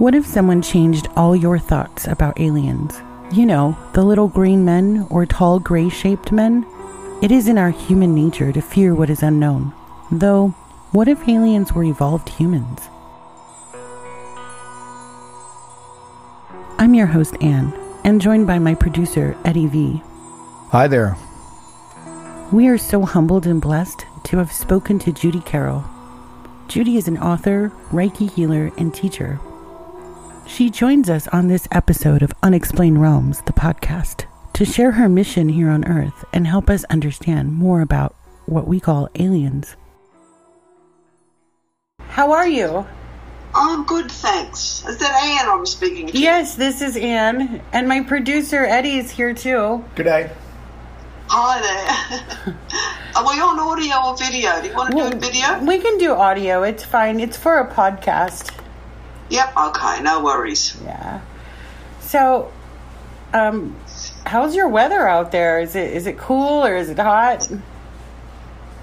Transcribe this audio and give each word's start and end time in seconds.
What 0.00 0.14
if 0.14 0.24
someone 0.24 0.62
changed 0.62 1.08
all 1.14 1.36
your 1.36 1.58
thoughts 1.58 2.06
about 2.06 2.40
aliens? 2.40 3.02
You 3.32 3.44
know, 3.44 3.76
the 3.92 4.02
little 4.02 4.28
green 4.28 4.64
men 4.64 5.06
or 5.10 5.26
tall 5.26 5.58
gray 5.58 5.90
shaped 5.90 6.32
men? 6.32 6.64
It 7.20 7.30
is 7.30 7.48
in 7.48 7.58
our 7.58 7.68
human 7.68 8.14
nature 8.14 8.50
to 8.50 8.62
fear 8.62 8.94
what 8.94 9.10
is 9.10 9.22
unknown. 9.22 9.74
Though, 10.10 10.54
what 10.92 11.06
if 11.06 11.28
aliens 11.28 11.74
were 11.74 11.84
evolved 11.84 12.30
humans? 12.30 12.88
I'm 16.78 16.94
your 16.94 17.08
host, 17.08 17.36
Anne, 17.42 17.74
and 18.02 18.22
joined 18.22 18.46
by 18.46 18.58
my 18.58 18.74
producer, 18.74 19.36
Eddie 19.44 19.66
V. 19.66 20.02
Hi 20.70 20.88
there. 20.88 21.14
We 22.50 22.68
are 22.68 22.78
so 22.78 23.04
humbled 23.04 23.46
and 23.46 23.60
blessed 23.60 24.06
to 24.24 24.38
have 24.38 24.50
spoken 24.50 24.98
to 25.00 25.12
Judy 25.12 25.40
Carroll. 25.40 25.84
Judy 26.68 26.96
is 26.96 27.06
an 27.06 27.18
author, 27.18 27.70
Reiki 27.90 28.30
healer, 28.30 28.72
and 28.78 28.94
teacher. 28.94 29.38
She 30.50 30.68
joins 30.68 31.08
us 31.08 31.28
on 31.28 31.46
this 31.46 31.68
episode 31.70 32.22
of 32.22 32.32
Unexplained 32.42 33.00
Realms, 33.00 33.40
the 33.42 33.52
podcast, 33.52 34.26
to 34.54 34.64
share 34.64 34.90
her 34.90 35.08
mission 35.08 35.48
here 35.48 35.70
on 35.70 35.86
Earth 35.86 36.24
and 36.32 36.44
help 36.44 36.68
us 36.68 36.82
understand 36.90 37.52
more 37.52 37.80
about 37.82 38.16
what 38.46 38.66
we 38.66 38.80
call 38.80 39.08
aliens. 39.14 39.76
How 42.00 42.32
are 42.32 42.48
you? 42.48 42.84
I'm 43.54 43.84
good, 43.84 44.10
thanks. 44.10 44.84
Is 44.86 44.98
that 44.98 45.14
Anne 45.22 45.48
I'm 45.48 45.64
speaking 45.66 46.08
to? 46.08 46.18
Yes, 46.18 46.56
this 46.56 46.82
is 46.82 46.96
Anne, 46.96 47.62
and 47.72 47.88
my 47.88 48.00
producer 48.02 48.64
Eddie 48.64 48.98
is 48.98 49.12
here 49.12 49.32
too. 49.32 49.84
Good 49.94 50.04
day. 50.04 50.32
Hi 51.28 51.60
there. 51.62 52.56
Are 53.16 53.22
we 53.22 53.40
on 53.40 53.60
audio 53.60 54.10
or 54.10 54.16
video? 54.16 54.60
Do 54.60 54.68
you 54.68 54.74
want 54.74 54.90
to 54.90 54.96
do 54.96 55.16
a 55.16 55.20
video? 55.20 55.62
We 55.62 55.78
can 55.78 55.96
do 55.98 56.12
audio. 56.12 56.64
It's 56.64 56.84
fine. 56.84 57.20
It's 57.20 57.36
for 57.36 57.60
a 57.60 57.72
podcast. 57.72 58.59
Yep, 59.30 59.56
okay, 59.56 60.02
no 60.02 60.22
worries. 60.22 60.76
Yeah. 60.84 61.20
So, 62.00 62.52
um, 63.32 63.76
how's 64.26 64.56
your 64.56 64.68
weather 64.68 65.08
out 65.08 65.30
there? 65.30 65.60
Is 65.60 65.76
it 65.76 65.92
is 65.92 66.06
it 66.06 66.18
cool 66.18 66.64
or 66.64 66.76
is 66.76 66.90
it 66.90 66.98
hot? 66.98 67.48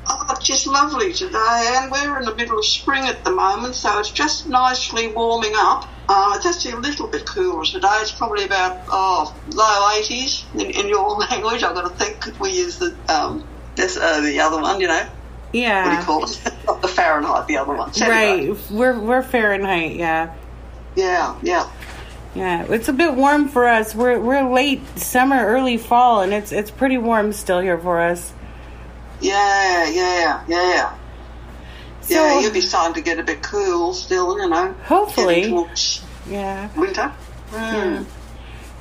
Oh, 0.09 0.26
it's 0.30 0.45
just 0.45 0.66
lovely 0.66 1.12
today, 1.12 1.76
and 1.76 1.92
we're 1.92 2.17
in 2.20 2.23
the 2.23 2.34
middle 2.34 2.58
of 2.58 2.66
spring 2.66 3.08
at 3.08 3.26
the 3.26 3.31
moment, 3.31 3.76
so 3.76 4.00
it's 4.00 4.09
just 4.09 4.48
nicely 4.48 5.08
warming 5.08 5.52
up. 5.54 5.89
Uh, 6.08 6.31
it's 6.38 6.45
actually 6.45 6.72
a 6.72 6.80
little 6.80 7.08
bit 7.08 7.26
cooler 7.26 7.66
today. 7.66 7.98
It's 8.00 8.11
probably 8.11 8.45
about 8.45 8.80
oh 8.88 9.36
low 9.52 10.02
80s 10.02 10.45
in, 10.54 10.72
in 10.72 10.88
your 10.88 11.09
language. 11.17 11.61
I've 11.64 11.76
got 11.76 11.89
to 11.89 12.06
think 12.06 12.39
we 12.39 12.52
use 12.52 12.78
the 12.78 12.95
um 13.09 13.45
this 13.76 13.98
uh, 13.98 14.22
the 14.22 14.39
other 14.39 14.61
one, 14.61 14.80
you 14.80 14.88
know. 14.88 15.06
What 15.48 15.53
do 15.53 15.59
you 15.59 15.66
Yeah. 15.66 16.03
call 16.03 16.23
it? 16.26 16.42
Not 16.67 16.81
the 16.81 16.88
Fahrenheit, 16.88 17.48
the 17.48 17.58
other 17.58 17.73
one. 17.73 17.88
Right. 17.88 17.95
Centigrade. 17.95 18.58
We're 18.72 19.00
we're 19.00 19.22
Fahrenheit. 19.23 19.95
Yeah. 19.95 20.34
Yeah, 20.95 21.36
yeah. 21.42 21.70
Yeah. 22.36 22.66
It's 22.70 22.89
a 22.89 22.94
bit 22.94 23.14
warm 23.16 23.48
for 23.48 23.67
us. 23.67 23.95
We're 23.95 24.20
we're 24.20 24.48
late 24.52 24.81
summer, 24.98 25.45
early 25.45 25.78
fall, 25.78 26.22
and 26.22 26.34
it's 26.34 26.52
it's 26.52 26.72
pretty 26.72 26.98
warm 26.98 27.34
still 27.34 27.59
here 27.59 27.78
for 27.78 28.00
us. 28.02 28.34
Yeah, 29.22 29.89
yeah, 29.89 30.44
yeah. 30.48 30.95
So 32.02 32.14
yeah, 32.16 32.39
you'll 32.39 32.54
be 32.54 32.61
starting 32.61 32.94
to 32.95 33.02
get 33.02 33.20
a 33.20 33.23
bit 33.23 33.42
cool 33.42 33.94
still, 33.94 34.39
you 34.39 34.48
know. 34.50 34.73
Hopefully. 34.84 35.54
Yeah. 36.30 36.70
winter. 36.78 37.11
Mm. 37.52 38.06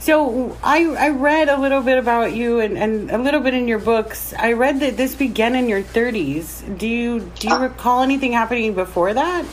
So 0.07 0.57
I 0.63 0.85
I 0.85 1.09
read 1.09 1.49
a 1.49 1.59
little 1.59 1.81
bit 1.81 1.99
about 1.99 2.33
you 2.33 2.61
and, 2.61 2.79
and 2.79 3.11
a 3.11 3.19
little 3.19 3.41
bit 3.41 3.55
in 3.55 3.67
your 3.67 3.81
books. 3.81 4.33
I 4.39 4.53
read 4.53 4.79
that 4.79 4.97
this 4.97 5.17
began 5.17 5.57
in 5.57 5.69
your 5.69 5.83
30s. 5.83 6.79
Do 6.79 6.87
you 6.87 7.29
do 7.41 7.49
you 7.49 7.55
Uh. 7.55 7.59
recall 7.67 8.03
anything 8.05 8.31
happening 8.31 8.73
before 8.75 9.13
that? 9.15 9.45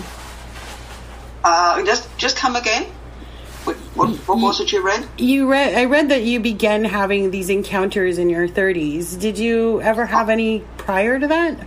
Uh, 1.43 1.83
just, 1.83 2.07
just 2.19 2.37
come 2.37 2.55
again. 2.55 2.85
What, 3.63 3.77
what, 3.95 4.09
what 4.27 4.37
was 4.37 4.59
it 4.59 4.71
you 4.71 4.83
read? 4.85 5.07
You 5.17 5.49
read 5.49 5.73
I 5.73 5.85
read 5.85 6.09
that 6.09 6.21
you 6.21 6.39
began 6.39 6.85
having 6.85 7.31
these 7.31 7.49
encounters 7.49 8.19
in 8.19 8.29
your 8.29 8.47
30s. 8.47 9.19
Did 9.19 9.39
you 9.39 9.81
ever 9.81 10.05
have 10.05 10.29
any 10.29 10.63
prior 10.77 11.17
to 11.17 11.27
that? 11.29 11.57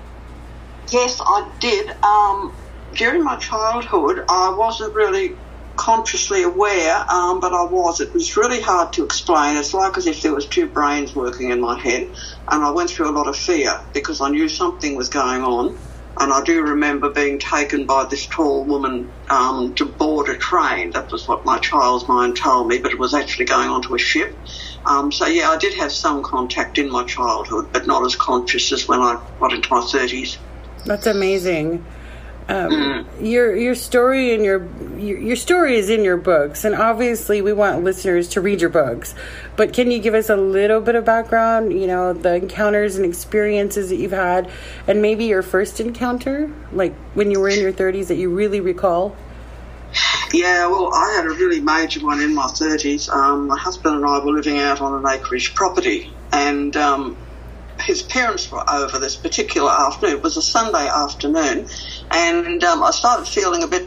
Yes, 0.92 1.20
I 1.20 1.50
did. 1.58 1.90
Um, 2.04 2.54
during 2.94 3.24
my 3.24 3.34
childhood, 3.38 4.24
I 4.28 4.54
wasn't 4.56 4.94
really 4.94 5.34
consciously 5.76 6.42
aware, 6.42 6.96
um, 7.10 7.40
but 7.40 7.52
I 7.52 7.64
was. 7.64 8.00
It 8.00 8.12
was 8.12 8.36
really 8.36 8.60
hard 8.60 8.92
to 8.94 9.04
explain. 9.04 9.56
It's 9.56 9.74
like 9.74 9.96
as 9.96 10.06
if 10.06 10.22
there 10.22 10.34
was 10.34 10.46
two 10.46 10.66
brains 10.66 11.14
working 11.14 11.50
in 11.50 11.60
my 11.60 11.78
head, 11.78 12.08
and 12.48 12.64
I 12.64 12.70
went 12.70 12.90
through 12.90 13.10
a 13.10 13.16
lot 13.16 13.28
of 13.28 13.36
fear 13.36 13.80
because 13.92 14.20
I 14.20 14.30
knew 14.30 14.48
something 14.48 14.96
was 14.96 15.08
going 15.08 15.42
on. 15.42 15.78
And 16.18 16.32
I 16.32 16.42
do 16.42 16.62
remember 16.62 17.10
being 17.10 17.38
taken 17.38 17.84
by 17.84 18.06
this 18.06 18.26
tall 18.26 18.64
woman 18.64 19.12
um, 19.28 19.74
to 19.74 19.84
board 19.84 20.30
a 20.30 20.36
train. 20.38 20.92
That 20.92 21.12
was 21.12 21.28
what 21.28 21.44
my 21.44 21.58
child's 21.58 22.08
mind 22.08 22.38
told 22.38 22.68
me, 22.68 22.78
but 22.78 22.90
it 22.90 22.98
was 22.98 23.12
actually 23.12 23.44
going 23.44 23.68
onto 23.68 23.94
a 23.94 23.98
ship. 23.98 24.34
Um, 24.86 25.12
so 25.12 25.26
yeah, 25.26 25.50
I 25.50 25.58
did 25.58 25.74
have 25.74 25.92
some 25.92 26.22
contact 26.22 26.78
in 26.78 26.90
my 26.90 27.04
childhood, 27.04 27.68
but 27.70 27.86
not 27.86 28.02
as 28.06 28.16
conscious 28.16 28.72
as 28.72 28.88
when 28.88 29.00
I 29.00 29.20
got 29.38 29.52
into 29.52 29.68
my 29.70 29.82
thirties. 29.82 30.38
That's 30.86 31.06
amazing. 31.06 31.84
Um, 32.48 32.70
Mm. 32.70 33.26
Your 33.26 33.56
your 33.56 33.74
story 33.74 34.34
and 34.34 34.44
your, 34.44 34.68
your 34.98 35.18
your 35.18 35.36
story 35.36 35.76
is 35.76 35.90
in 35.90 36.04
your 36.04 36.16
books, 36.16 36.64
and 36.64 36.74
obviously 36.74 37.42
we 37.42 37.52
want 37.52 37.82
listeners 37.82 38.28
to 38.28 38.40
read 38.40 38.60
your 38.60 38.70
books. 38.70 39.14
But 39.56 39.72
can 39.72 39.90
you 39.90 39.98
give 39.98 40.14
us 40.14 40.28
a 40.28 40.36
little 40.36 40.80
bit 40.80 40.94
of 40.94 41.04
background? 41.04 41.72
You 41.72 41.86
know, 41.86 42.12
the 42.12 42.34
encounters 42.36 42.96
and 42.96 43.04
experiences 43.04 43.88
that 43.88 43.96
you've 43.96 44.12
had, 44.12 44.50
and 44.86 45.02
maybe 45.02 45.24
your 45.24 45.42
first 45.42 45.80
encounter, 45.80 46.52
like 46.72 46.94
when 47.14 47.30
you 47.30 47.40
were 47.40 47.48
in 47.48 47.60
your 47.60 47.72
thirties, 47.72 48.08
that 48.08 48.16
you 48.16 48.30
really 48.30 48.60
recall. 48.60 49.16
Yeah, 50.32 50.66
well, 50.66 50.92
I 50.92 51.14
had 51.16 51.26
a 51.26 51.30
really 51.30 51.60
major 51.60 52.04
one 52.04 52.20
in 52.20 52.34
my 52.34 52.46
30s. 52.46 53.08
Um, 53.08 53.46
my 53.46 53.56
husband 53.56 53.96
and 53.96 54.04
I 54.04 54.18
were 54.18 54.32
living 54.32 54.58
out 54.58 54.80
on 54.80 55.04
an 55.04 55.10
acreage 55.10 55.54
property, 55.54 56.12
and 56.32 56.76
um, 56.76 57.16
his 57.80 58.02
parents 58.02 58.50
were 58.50 58.68
over 58.68 58.98
this 58.98 59.16
particular 59.16 59.70
afternoon. 59.70 60.16
It 60.16 60.22
was 60.22 60.36
a 60.36 60.42
Sunday 60.42 60.88
afternoon, 60.88 61.68
and 62.12 62.64
um, 62.64 62.82
I 62.84 62.92
started 62.92 63.26
feeling 63.28 63.62
a 63.64 63.68
bit 63.68 63.84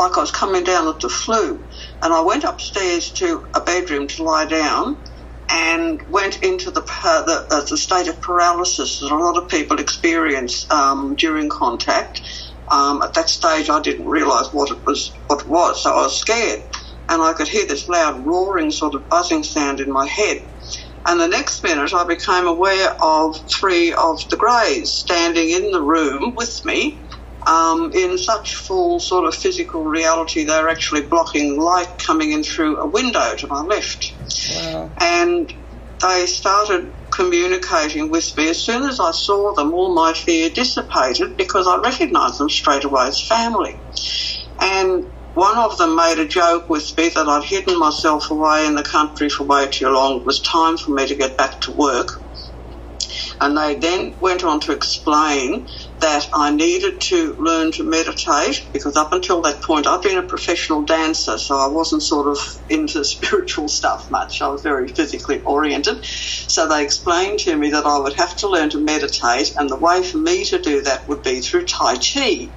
like 0.00 0.16
I 0.18 0.20
was 0.22 0.32
coming 0.32 0.64
down 0.64 0.86
with 0.86 1.00
the 1.00 1.10
flu. 1.10 1.66
And 2.02 2.14
I 2.14 2.22
went 2.22 2.44
upstairs 2.44 3.12
to 3.18 3.46
a 3.56 3.62
bedroom 3.62 4.08
to 4.08 4.24
lie 4.24 4.46
down 4.46 5.02
and 5.50 6.00
went 6.08 6.38
into 6.42 6.72
the, 6.72 6.82
the, 6.82 7.46
uh, 7.50 7.62
the 7.70 7.78
state 7.78 8.08
of 8.08 8.20
paralysis 8.22 9.00
that 9.00 9.12
a 9.12 9.16
lot 9.16 9.42
of 9.42 9.48
people 9.50 9.80
experience 9.80 10.66
um, 10.72 11.14
during 11.16 11.50
contact. 11.50 12.20
Um, 12.72 13.02
at 13.02 13.14
that 13.14 13.30
stage, 13.30 13.70
I 13.70 13.80
didn't 13.82 14.06
realise 14.08 14.48
what 14.52 14.72
it 14.72 14.80
was. 14.86 15.12
What 15.28 15.42
it 15.42 15.48
was, 15.48 15.84
so 15.84 15.92
I 15.92 16.02
was 16.02 16.18
scared, 16.20 16.62
and 17.10 17.22
I 17.22 17.34
could 17.34 17.48
hear 17.48 17.66
this 17.66 17.88
loud 17.88 18.24
roaring, 18.26 18.72
sort 18.72 18.96
of 18.96 19.08
buzzing 19.10 19.44
sound 19.44 19.80
in 19.80 19.92
my 19.92 20.06
head. 20.08 20.38
And 21.08 21.20
the 21.20 21.28
next 21.28 21.64
minute, 21.64 21.92
I 21.94 22.04
became 22.06 22.46
aware 22.46 22.90
of 23.02 23.36
three 23.60 23.92
of 23.92 24.18
the 24.30 24.36
greys 24.38 24.94
standing 24.94 25.50
in 25.50 25.72
the 25.72 25.82
room 25.82 26.34
with 26.36 26.60
me. 26.64 27.03
Um, 27.46 27.92
in 27.94 28.18
such 28.18 28.54
full 28.54 29.00
sort 29.00 29.26
of 29.26 29.34
physical 29.34 29.84
reality, 29.84 30.44
they 30.44 30.62
were 30.62 30.68
actually 30.70 31.06
blocking 31.06 31.60
light 31.60 31.88
coming 31.98 32.32
in 32.32 32.42
through 32.44 32.78
a 32.80 32.88
window 32.88 33.36
to 33.36 33.46
my 33.48 33.62
left 33.62 34.06
Wow. 34.50 34.92
and 35.00 35.52
they 36.02 36.26
started 36.26 36.92
communicating 37.14 38.10
with 38.10 38.36
me. 38.36 38.48
As 38.50 38.64
soon 38.64 38.82
as 38.84 39.00
I 39.00 39.12
saw 39.12 39.54
them, 39.54 39.72
all 39.74 39.94
my 39.94 40.12
fear 40.14 40.50
dissipated 40.50 41.36
because 41.38 41.66
I 41.66 41.78
recognised 41.78 42.38
them 42.38 42.50
straight 42.50 42.84
away 42.84 43.06
as 43.08 43.26
family. 43.26 43.82
And 44.60 45.04
one 45.34 45.58
of 45.58 45.78
them 45.78 45.96
made 45.96 46.18
a 46.18 46.26
joke 46.28 46.68
with 46.68 46.92
me 46.98 47.10
that 47.10 47.28
I'd 47.28 47.44
hidden 47.44 47.78
myself 47.78 48.30
away 48.30 48.66
in 48.66 48.74
the 48.76 48.84
country 48.84 49.28
for 49.28 49.44
way 49.46 49.68
too 49.68 49.88
long. 49.88 50.20
It 50.20 50.26
was 50.26 50.40
time 50.42 50.76
for 50.76 50.92
me 50.92 51.06
to 51.08 51.16
get 51.16 51.36
back 51.38 51.60
to 51.62 51.72
work. 51.72 52.08
And 53.40 53.56
they 53.56 53.76
then 53.76 54.16
went 54.20 54.44
on 54.44 54.60
to 54.60 54.72
explain 54.72 55.66
that 56.00 56.28
I 56.34 56.52
needed 56.52 57.00
to 57.08 57.36
learn 57.38 57.72
to 57.72 57.84
meditate 57.84 58.60
because 58.72 58.96
up 58.96 59.12
until 59.12 59.42
that 59.42 59.62
point 59.62 59.86
I'd 59.86 60.02
been 60.02 60.18
a 60.18 60.24
professional 60.24 60.84
dancer, 60.84 61.38
so 61.38 61.56
I 61.56 61.68
wasn't 61.68 62.02
sort 62.02 62.28
of 62.28 62.38
into 62.68 63.04
spiritual 63.06 63.68
stuff 63.68 64.06
much. 64.10 64.42
I 64.42 64.48
was 64.48 64.62
very 64.62 64.88
physically 64.88 65.42
oriented. 65.42 66.04
So 66.48 66.68
they 66.68 66.84
explained 66.84 67.40
to 67.40 67.56
me 67.56 67.70
that 67.72 67.86
I 67.86 67.98
would 68.00 68.14
have 68.18 68.36
to 68.38 68.50
learn 68.50 68.70
to 68.72 68.84
meditate, 68.84 69.50
and 69.58 69.70
the 69.70 69.80
way 69.80 70.02
for 70.04 70.18
me 70.18 70.44
to 70.46 70.60
do 70.60 70.82
that 70.82 71.02
would 71.08 71.22
be 71.22 71.40
through 71.40 71.66
Tai 71.66 71.96
Chi, 71.96 72.48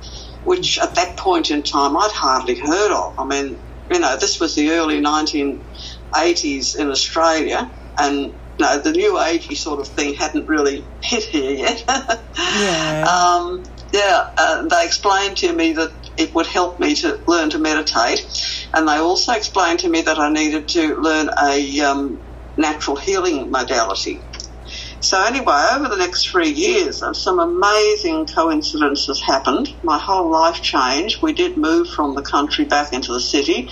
which 0.43 0.79
at 0.79 0.95
that 0.95 1.17
point 1.17 1.51
in 1.51 1.63
time 1.63 1.97
I'd 1.97 2.11
hardly 2.13 2.59
heard 2.59 2.91
of. 2.93 3.13
I 3.19 3.25
mean, 3.27 3.61
you 3.91 3.99
know, 3.99 4.17
this 4.19 4.39
was 4.41 4.55
the 4.55 4.71
early 4.71 5.01
1980s 5.01 6.77
in 6.79 6.89
Australia, 6.89 7.71
and 7.99 8.33
no, 8.59 8.79
the 8.79 8.91
new 8.91 9.13
agey 9.13 9.55
sort 9.55 9.79
of 9.79 9.87
thing 9.87 10.15
hadn't 10.15 10.47
really 10.47 10.87
hit 11.01 11.23
here 11.23 11.51
yet. 11.51 11.83
Yeah. 11.87 13.05
um, 13.39 13.63
yeah, 13.93 14.23
uh, 14.37 14.67
they 14.67 14.85
explained 14.85 15.37
to 15.37 15.53
me 15.53 15.73
that 15.73 15.91
it 16.17 16.33
would 16.35 16.47
help 16.47 16.79
me 16.79 16.95
to 16.95 17.19
learn 17.27 17.49
to 17.51 17.59
meditate, 17.59 18.19
and 18.73 18.87
they 18.87 18.97
also 18.97 19.33
explained 19.33 19.79
to 19.79 19.89
me 19.89 20.01
that 20.01 20.19
I 20.19 20.31
needed 20.31 20.67
to 20.69 20.95
learn 20.99 21.29
a 21.41 21.79
um, 21.81 22.21
natural 22.57 22.97
healing 22.97 23.49
modality. 23.51 24.27
So 24.99 25.23
anyway, 25.23 25.67
over 25.73 25.87
the 25.87 25.95
next 25.95 26.29
three 26.29 26.49
years, 26.49 27.01
uh, 27.01 27.13
some 27.13 27.39
amazing 27.39 28.27
coincidences 28.33 29.21
happened. 29.25 29.69
My 29.83 29.99
whole 29.99 30.31
life 30.31 30.61
changed. 30.61 31.19
We 31.21 31.33
did 31.33 31.55
move 31.55 31.87
from 31.87 32.15
the 32.15 32.23
country 32.23 32.65
back 32.65 32.93
into 32.93 33.13
the 33.13 33.21
city. 33.21 33.69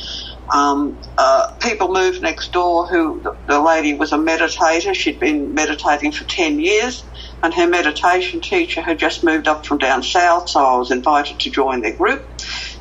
Um, 0.54 1.02
uh, 1.18 1.46
people 1.62 1.94
moved 1.94 2.22
next 2.22 2.52
door 2.54 2.88
who, 2.90 3.22
the, 3.24 3.34
the 3.48 3.62
lady 3.62 3.94
was 3.96 4.12
a 4.14 4.18
meditator. 4.18 4.94
She'd 4.96 5.20
been 5.20 5.54
meditating 5.54 6.12
for 6.14 6.26
10 6.26 6.60
years 6.60 7.04
and 7.44 7.54
her 7.54 7.68
meditation 7.68 8.42
teacher 8.42 8.82
had 8.82 9.00
just 9.00 9.24
moved 9.24 9.48
up 9.48 9.66
from 9.66 9.78
down 9.78 10.04
south, 10.04 10.50
so 10.50 10.60
I 10.60 10.78
was 10.78 10.92
invited 10.92 11.40
to 11.40 11.52
join 11.52 11.82
their 11.82 11.96
group. 11.96 12.22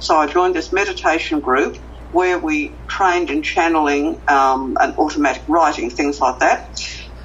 So 0.00 0.16
I 0.16 0.26
joined 0.26 0.54
this 0.56 0.72
meditation 0.72 1.40
group 1.40 1.76
where 2.10 2.38
we 2.38 2.80
trained 2.88 3.30
in 3.30 3.42
channeling 3.42 4.20
um, 4.28 4.74
and 4.80 4.94
automatic 4.98 5.44
writing, 5.48 5.90
things 5.90 6.18
like 6.20 6.40
that. 6.40 6.64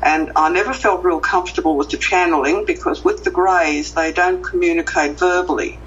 And 0.04 0.32
I 0.38 0.50
never 0.52 0.74
felt 0.74 1.04
real 1.04 1.22
comfortable 1.22 1.78
with 1.78 1.90
the 1.90 1.98
channeling 1.98 2.66
because 2.68 3.04
with 3.06 3.22
the 3.26 3.32
greys, 3.32 3.94
they 3.96 4.14
don't 4.14 4.44
communicate 4.50 5.20
verbally. 5.20 5.82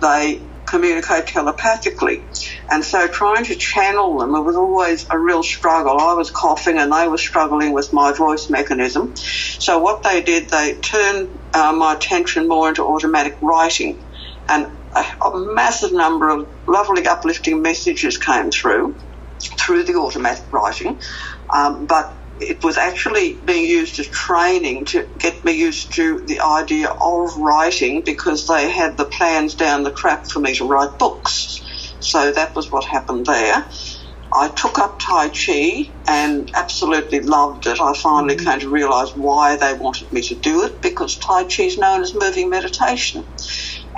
They 0.00 0.51
communicate 0.66 1.26
telepathically. 1.26 2.26
And 2.70 2.84
so 2.84 3.08
trying 3.08 3.44
to 3.46 3.54
channel 3.56 4.18
them, 4.18 4.34
it 4.34 4.42
was 4.42 4.56
always 4.56 5.06
a 5.10 5.18
real 5.18 5.42
struggle. 5.42 5.98
I 6.00 6.14
was 6.14 6.30
coughing 6.30 6.78
and 6.78 6.92
they 6.92 7.08
were 7.08 7.18
struggling 7.18 7.72
with 7.72 7.90
my 7.92 8.12
voice 8.12 8.48
mechanism. 8.50 9.14
So 9.16 9.80
what 9.80 10.02
they 10.02 10.22
did, 10.22 10.50
they 10.50 10.80
turned 10.80 11.30
uh, 11.54 11.72
my 11.72 11.94
attention 11.94 12.48
more 12.48 12.68
into 12.68 12.84
automatic 12.84 13.36
writing. 13.42 14.02
And 14.48 14.66
a, 14.94 15.00
a 15.00 15.54
massive 15.54 15.92
number 15.92 16.28
of 16.28 16.48
lovely 16.66 17.06
uplifting 17.06 17.62
messages 17.62 18.18
came 18.18 18.50
through, 18.50 18.98
through 19.60 19.84
the 19.84 19.94
automatic 19.94 20.44
writing. 20.52 21.00
Um, 21.54 21.86
but 21.86 22.21
it 22.42 22.64
was 22.64 22.76
actually 22.76 23.34
being 23.34 23.68
used 23.68 23.98
as 23.98 24.06
training 24.08 24.84
to 24.86 25.08
get 25.18 25.44
me 25.44 25.52
used 25.52 25.92
to 25.94 26.20
the 26.20 26.40
idea 26.40 26.88
of 26.88 27.36
writing 27.36 28.02
because 28.02 28.46
they 28.46 28.70
had 28.70 28.96
the 28.96 29.04
plans 29.04 29.54
down 29.54 29.82
the 29.82 29.92
track 29.92 30.26
for 30.26 30.40
me 30.40 30.54
to 30.54 30.64
write 30.64 30.98
books. 30.98 31.60
So 32.00 32.32
that 32.32 32.54
was 32.54 32.70
what 32.70 32.84
happened 32.84 33.26
there. 33.26 33.64
I 34.34 34.48
took 34.48 34.78
up 34.78 34.98
Tai 34.98 35.28
Chi 35.28 35.90
and 36.08 36.50
absolutely 36.54 37.20
loved 37.20 37.66
it. 37.66 37.80
I 37.80 37.92
finally 37.94 38.36
mm-hmm. 38.36 38.48
came 38.48 38.60
to 38.60 38.68
realize 38.68 39.14
why 39.14 39.56
they 39.56 39.74
wanted 39.74 40.10
me 40.12 40.22
to 40.22 40.34
do 40.34 40.64
it 40.64 40.80
because 40.80 41.16
Tai 41.16 41.44
Chi 41.44 41.64
is 41.64 41.76
known 41.76 42.00
as 42.00 42.14
moving 42.14 42.48
meditation. 42.48 43.26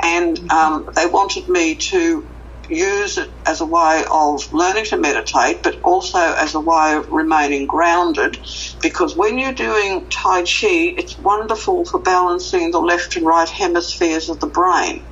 And 0.03 0.37
mm-hmm. 0.37 0.51
um, 0.51 0.91
they 0.95 1.07
wanted 1.07 1.49
me 1.49 1.77
to 1.77 2.27
use 2.69 3.19
it 3.19 3.31
as 3.47 3.61
a 3.61 3.67
way 3.67 4.05
of 4.11 4.53
learning 4.53 4.85
to 4.87 4.97
meditate, 4.97 5.63
but 5.63 5.81
also 5.83 6.19
as 6.19 6.55
a 6.55 6.61
way 6.61 6.95
of 6.95 7.09
remaining 7.11 7.67
grounded. 7.67 8.39
Because 8.83 9.17
when 9.17 9.39
you're 9.39 9.53
doing 9.53 10.09
Tai 10.09 10.43
Chi, 10.43 10.95
it's 10.97 11.19
wonderful 11.19 11.85
for 11.85 12.01
balancing 12.01 12.71
the 12.71 12.81
left 12.81 13.17
and 13.17 13.27
right 13.27 13.49
hemispheres 13.49 14.29
of 14.29 14.41
the 14.41 14.47
brain, 14.47 15.05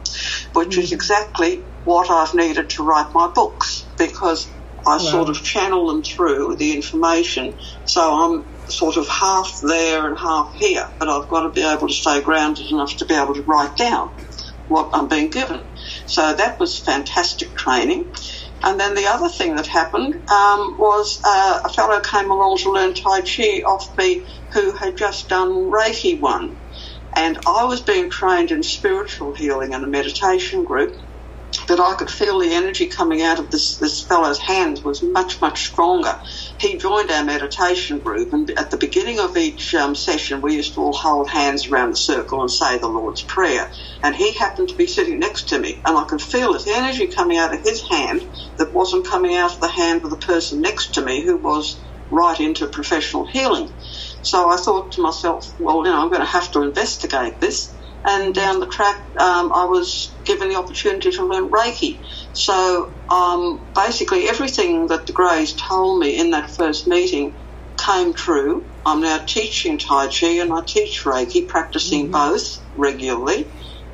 which 0.54 0.76
mm. 0.76 0.82
is 0.82 0.92
exactly 0.92 1.64
what 1.84 2.10
I've 2.10 2.34
needed 2.34 2.70
to 2.70 2.84
write 2.84 3.12
my 3.12 3.30
books 3.34 3.86
because 3.98 4.48
I 4.86 4.92
wow. 4.92 4.98
sort 4.98 5.28
of 5.28 5.42
channel 5.42 5.88
them 5.88 6.02
through 6.02 6.56
the 6.56 6.74
information. 6.74 7.54
So 7.84 8.00
I'm 8.02 8.46
sort 8.68 8.96
of 8.96 9.08
half 9.08 9.60
there 9.62 10.08
and 10.08 10.18
half 10.18 10.54
here, 10.54 10.88
but 10.98 11.08
I've 11.08 11.28
got 11.28 11.42
to 11.42 11.50
be 11.50 11.62
able 11.62 11.88
to 11.88 11.94
stay 11.94 12.20
grounded 12.20 12.70
enough 12.70 12.96
to 12.98 13.06
be 13.06 13.14
able 13.14 13.34
to 13.34 13.42
write 13.42 13.76
down 13.76 14.10
what 14.68 14.90
I'm 14.92 15.08
being 15.08 15.30
given. 15.30 15.60
So 16.06 16.34
that 16.34 16.58
was 16.60 16.80
fantastic 16.80 17.56
training. 17.56 18.12
And 18.64 18.80
then 18.80 18.94
the 18.94 19.06
other 19.06 19.28
thing 19.28 19.56
that 19.56 19.66
happened 19.66 20.14
um, 20.14 20.76
was 20.78 21.20
uh, 21.26 21.60
a 21.64 21.68
fellow 21.70 22.00
came 22.00 22.30
along 22.30 22.58
to 22.58 22.72
learn 22.72 22.94
Tai 22.94 23.22
Chi 23.22 23.62
off 23.66 23.86
me 23.98 24.26
who 24.54 24.76
had 24.76 24.96
just 24.96 25.28
done 25.28 25.50
Reiki 25.50 26.20
1. 26.20 26.56
And 27.16 27.38
I 27.46 27.64
was 27.64 27.82
being 27.82 28.10
trained 28.10 28.50
in 28.52 28.62
spiritual 28.62 29.34
healing 29.34 29.72
in 29.72 29.84
a 29.84 29.88
meditation 29.88 30.64
group 30.64 30.90
but 31.68 31.80
I 31.80 31.94
could 31.96 32.10
feel 32.10 32.40
the 32.40 32.52
energy 32.52 32.88
coming 32.88 33.22
out 33.22 33.38
of 33.38 33.50
this, 33.50 33.78
this 33.78 34.06
fellow's 34.06 34.40
hands 34.40 34.82
was 34.84 35.02
much, 35.02 35.40
much 35.40 35.60
stronger. 35.62 36.14
He 36.62 36.78
joined 36.78 37.12
our 37.12 37.24
meditation 37.24 38.00
group, 38.00 38.32
and 38.32 38.50
at 38.52 38.70
the 38.72 38.78
beginning 38.78 39.20
of 39.20 39.36
each 39.36 39.74
um, 39.74 39.94
session, 39.96 40.42
we 40.42 40.56
used 40.56 40.74
to 40.76 40.82
all 40.82 40.94
hold 40.94 41.30
hands 41.30 41.68
around 41.68 41.92
the 41.92 41.98
circle 41.98 42.42
and 42.42 42.50
say 42.50 42.78
the 42.78 42.88
Lord's 42.88 43.24
Prayer. 43.24 43.70
And 44.02 44.16
he 44.16 44.34
happened 44.34 44.70
to 44.70 44.76
be 44.76 44.88
sitting 44.88 45.20
next 45.20 45.50
to 45.50 45.60
me, 45.60 45.82
and 45.86 45.98
I 45.98 46.04
could 46.06 46.22
feel 46.22 46.54
this 46.54 46.68
energy 46.68 47.08
coming 47.08 47.38
out 47.38 47.54
of 47.54 47.62
his 47.64 47.82
hand 47.90 48.22
that 48.58 48.74
wasn't 48.74 49.08
coming 49.08 49.36
out 49.36 49.54
of 49.54 49.60
the 49.60 49.68
hand 49.68 50.02
of 50.04 50.10
the 50.10 50.18
person 50.18 50.62
next 50.62 50.92
to 50.94 51.04
me 51.04 51.26
who 51.26 51.38
was 51.38 51.84
right 52.10 52.40
into 52.40 52.68
professional 52.68 53.26
healing. 53.26 53.70
So 54.22 54.50
I 54.50 54.56
thought 54.56 54.92
to 54.94 55.02
myself, 55.02 55.46
well, 55.58 55.78
you 55.78 55.92
know, 55.92 56.00
I'm 56.00 56.10
going 56.10 56.22
to 56.22 56.26
have 56.26 56.52
to 56.52 56.62
investigate 56.62 57.40
this 57.40 57.76
and 58.04 58.34
down 58.34 58.60
the 58.60 58.66
track, 58.66 58.96
um, 59.18 59.52
I 59.52 59.66
was 59.66 60.16
given 60.24 60.48
the 60.48 60.56
opportunity 60.56 61.10
to 61.12 61.26
learn 61.26 61.50
Reiki. 61.50 62.00
So 62.32 62.94
um, 63.08 63.68
basically, 63.74 64.28
everything 64.28 64.88
that 64.88 65.06
the 65.06 65.12
Greys 65.12 65.54
told 65.54 66.00
me 66.00 66.18
in 66.18 66.30
that 66.30 66.50
first 66.50 66.86
meeting 66.88 67.34
came 67.78 68.14
true. 68.14 68.66
I'm 68.84 69.00
now 69.00 69.18
teaching 69.18 69.78
Tai 69.78 70.08
Chi 70.08 70.40
and 70.40 70.52
I 70.52 70.62
teach 70.66 71.04
Reiki, 71.04 71.46
practicing 71.46 72.10
mm-hmm. 72.10 72.32
both 72.32 72.58
regularly. 72.74 73.46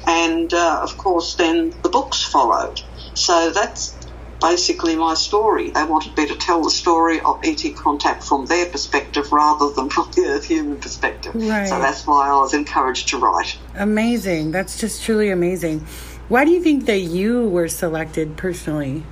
And 0.07 0.53
uh, 0.55 0.81
of 0.83 0.97
course, 0.97 1.35
then 1.37 1.73
the 1.83 1.91
books 1.91 2.23
followed. 2.23 2.81
So 3.15 3.51
that's 3.51 3.98
basically 4.41 4.97
my 4.97 5.15
story. 5.15 5.71
They 5.71 5.85
wanted 5.85 6.17
me 6.17 6.27
to 6.27 6.37
tell 6.37 6.63
the 6.63 6.71
story 6.71 7.21
of 7.21 7.41
ET 7.45 7.63
contact 7.77 8.23
from 8.23 8.47
their 8.47 8.67
perspective 8.67 9.33
rather 9.33 9.71
than 9.71 9.91
from 9.91 10.11
the 10.13 10.27
Earth 10.27 10.47
human 10.47 10.79
perspective. 10.79 11.35
Right. 11.35 11.69
So 11.69 11.79
that's 11.79 12.07
why 12.07 12.29
I 12.29 12.33
was 12.35 12.55
encouraged 12.55 13.09
to 13.09 13.19
write. 13.19 13.57
Amazing. 13.75 14.53
That's 14.53 14.79
just 14.81 15.03
truly 15.03 15.31
amazing. 15.31 15.87
Why 16.29 16.45
do 16.45 16.51
you 16.51 16.63
think 16.63 16.87
that 16.87 16.99
you 16.99 17.49
were 17.49 17.69
selected 17.69 18.37
personally? 18.37 19.05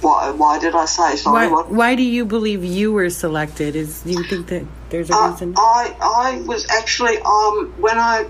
Why, 0.00 0.30
why 0.30 0.58
did 0.58 0.74
I 0.74 0.86
say 0.86 1.16
sorry? 1.16 1.48
Why, 1.48 1.62
why 1.62 1.94
do 1.94 2.02
you 2.02 2.24
believe 2.24 2.64
you 2.64 2.92
were 2.92 3.10
selected? 3.10 3.76
Is 3.76 4.00
do 4.02 4.12
you 4.12 4.24
think 4.24 4.46
that 4.46 4.64
there's 4.88 5.10
a 5.10 5.14
uh, 5.14 5.30
reason? 5.30 5.54
I 5.58 5.94
I 6.00 6.40
was 6.46 6.66
actually 6.70 7.18
um 7.18 7.74
when 7.76 7.98
I 7.98 8.26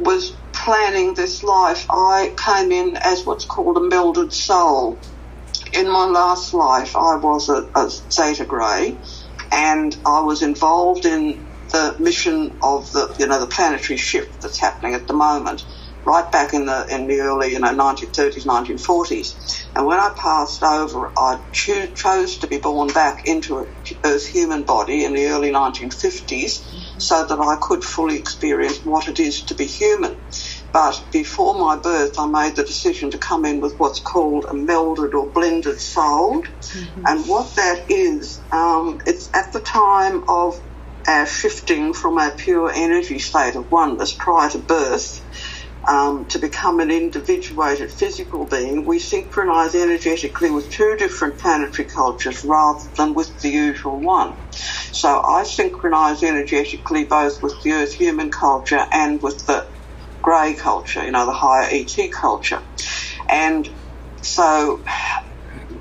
was 0.00 0.34
planning 0.64 1.14
this 1.14 1.42
life, 1.44 1.86
I 1.90 2.34
came 2.44 2.72
in 2.72 2.96
as 3.04 3.24
what's 3.24 3.46
called 3.46 3.78
a 3.78 3.80
melded 3.80 4.32
soul. 4.32 5.02
In 5.72 5.90
my 5.90 6.06
last 6.06 6.54
life, 6.54 6.96
I 6.96 7.16
was 7.16 7.48
a, 7.48 7.64
a 7.80 7.90
Zeta 8.12 8.46
Grey, 8.46 9.00
and 9.52 9.94
I 10.06 10.22
was 10.22 10.42
involved 10.42 11.06
in 11.06 11.48
the 11.72 11.96
mission 12.00 12.58
of 12.62 12.90
the, 12.92 13.14
you 13.20 13.28
know, 13.28 13.40
the 13.40 13.46
planetary 13.48 13.98
shift 13.98 14.42
that's 14.42 14.60
happening 14.60 14.94
at 14.94 15.06
the 15.06 15.14
moment, 15.14 15.62
right 16.06 16.30
back 16.32 16.54
in 16.54 16.66
the 16.66 16.86
in 16.90 17.06
the 17.06 17.20
early, 17.20 17.52
you 17.52 17.60
know, 17.60 17.68
1930s, 17.74 18.46
1940s. 18.46 19.28
And 19.76 19.86
when 19.86 20.00
I 20.00 20.12
passed 20.20 20.64
over, 20.64 21.12
I 21.16 21.38
cho- 21.52 21.88
chose 21.94 22.38
to 22.38 22.48
be 22.48 22.58
born 22.58 22.88
back 22.88 23.22
into 23.26 23.58
an 23.60 23.66
Earth 24.04 24.26
human 24.26 24.64
body 24.64 25.04
in 25.04 25.14
the 25.14 25.26
early 25.28 25.52
1950s, 25.52 26.54
so 26.98 27.26
that 27.26 27.38
I 27.40 27.58
could 27.62 27.84
fully 27.84 28.18
experience 28.18 28.80
what 28.84 29.08
it 29.08 29.20
is 29.20 29.44
to 29.46 29.54
be 29.54 29.66
human. 29.66 30.16
But 30.72 31.04
before 31.12 31.58
my 31.58 31.78
birth, 31.78 32.18
I 32.18 32.26
made 32.26 32.56
the 32.56 32.64
decision 32.64 33.10
to 33.10 33.18
come 33.18 33.44
in 33.44 33.60
with 33.60 33.74
what's 33.78 34.00
called 34.00 34.46
a 34.46 34.54
melded 34.54 35.14
or 35.14 35.30
blended 35.32 35.80
soul. 35.80 36.42
Mm-hmm. 36.42 37.02
And 37.06 37.28
what 37.28 37.54
that 37.56 37.86
is, 37.90 38.42
um, 38.52 39.00
it's 39.06 39.30
at 39.34 39.52
the 39.52 39.60
time 39.60 40.24
of 40.28 40.54
our 41.06 41.26
shifting 41.26 41.94
from 41.94 42.18
our 42.18 42.30
pure 42.32 42.70
energy 42.74 43.18
state 43.18 43.56
of 43.56 43.70
oneness 43.70 44.14
prior 44.14 44.50
to 44.50 44.58
birth 44.58 45.20
um, 45.88 46.26
to 46.28 46.38
become 46.38 46.80
an 46.80 46.90
individuated 46.90 47.90
physical 47.90 48.46
being, 48.46 48.84
we 48.86 48.98
synchronize 48.98 49.74
energetically 49.74 50.50
with 50.50 50.70
two 50.70 50.96
different 50.96 51.38
planetary 51.38 51.88
cultures 51.88 52.44
rather 52.44 52.88
than 52.96 53.14
with 53.14 53.40
the 53.40 53.50
usual 53.50 54.00
one. 54.00 54.36
So 54.92 55.22
I 55.22 55.44
synchronize 55.44 56.22
energetically 56.22 57.04
both 57.04 57.42
with 57.42 57.54
the 57.64 57.72
Earth 57.72 57.94
human 57.94 58.30
culture 58.30 58.84
and 58.92 59.20
with 59.22 59.44
the 59.46 59.66
grey 60.22 60.54
culture, 60.54 61.04
you 61.04 61.10
know, 61.10 61.26
the 61.26 61.32
higher 61.32 61.68
ET 61.70 61.96
culture. 62.12 62.60
And 63.28 63.68
so 64.22 64.82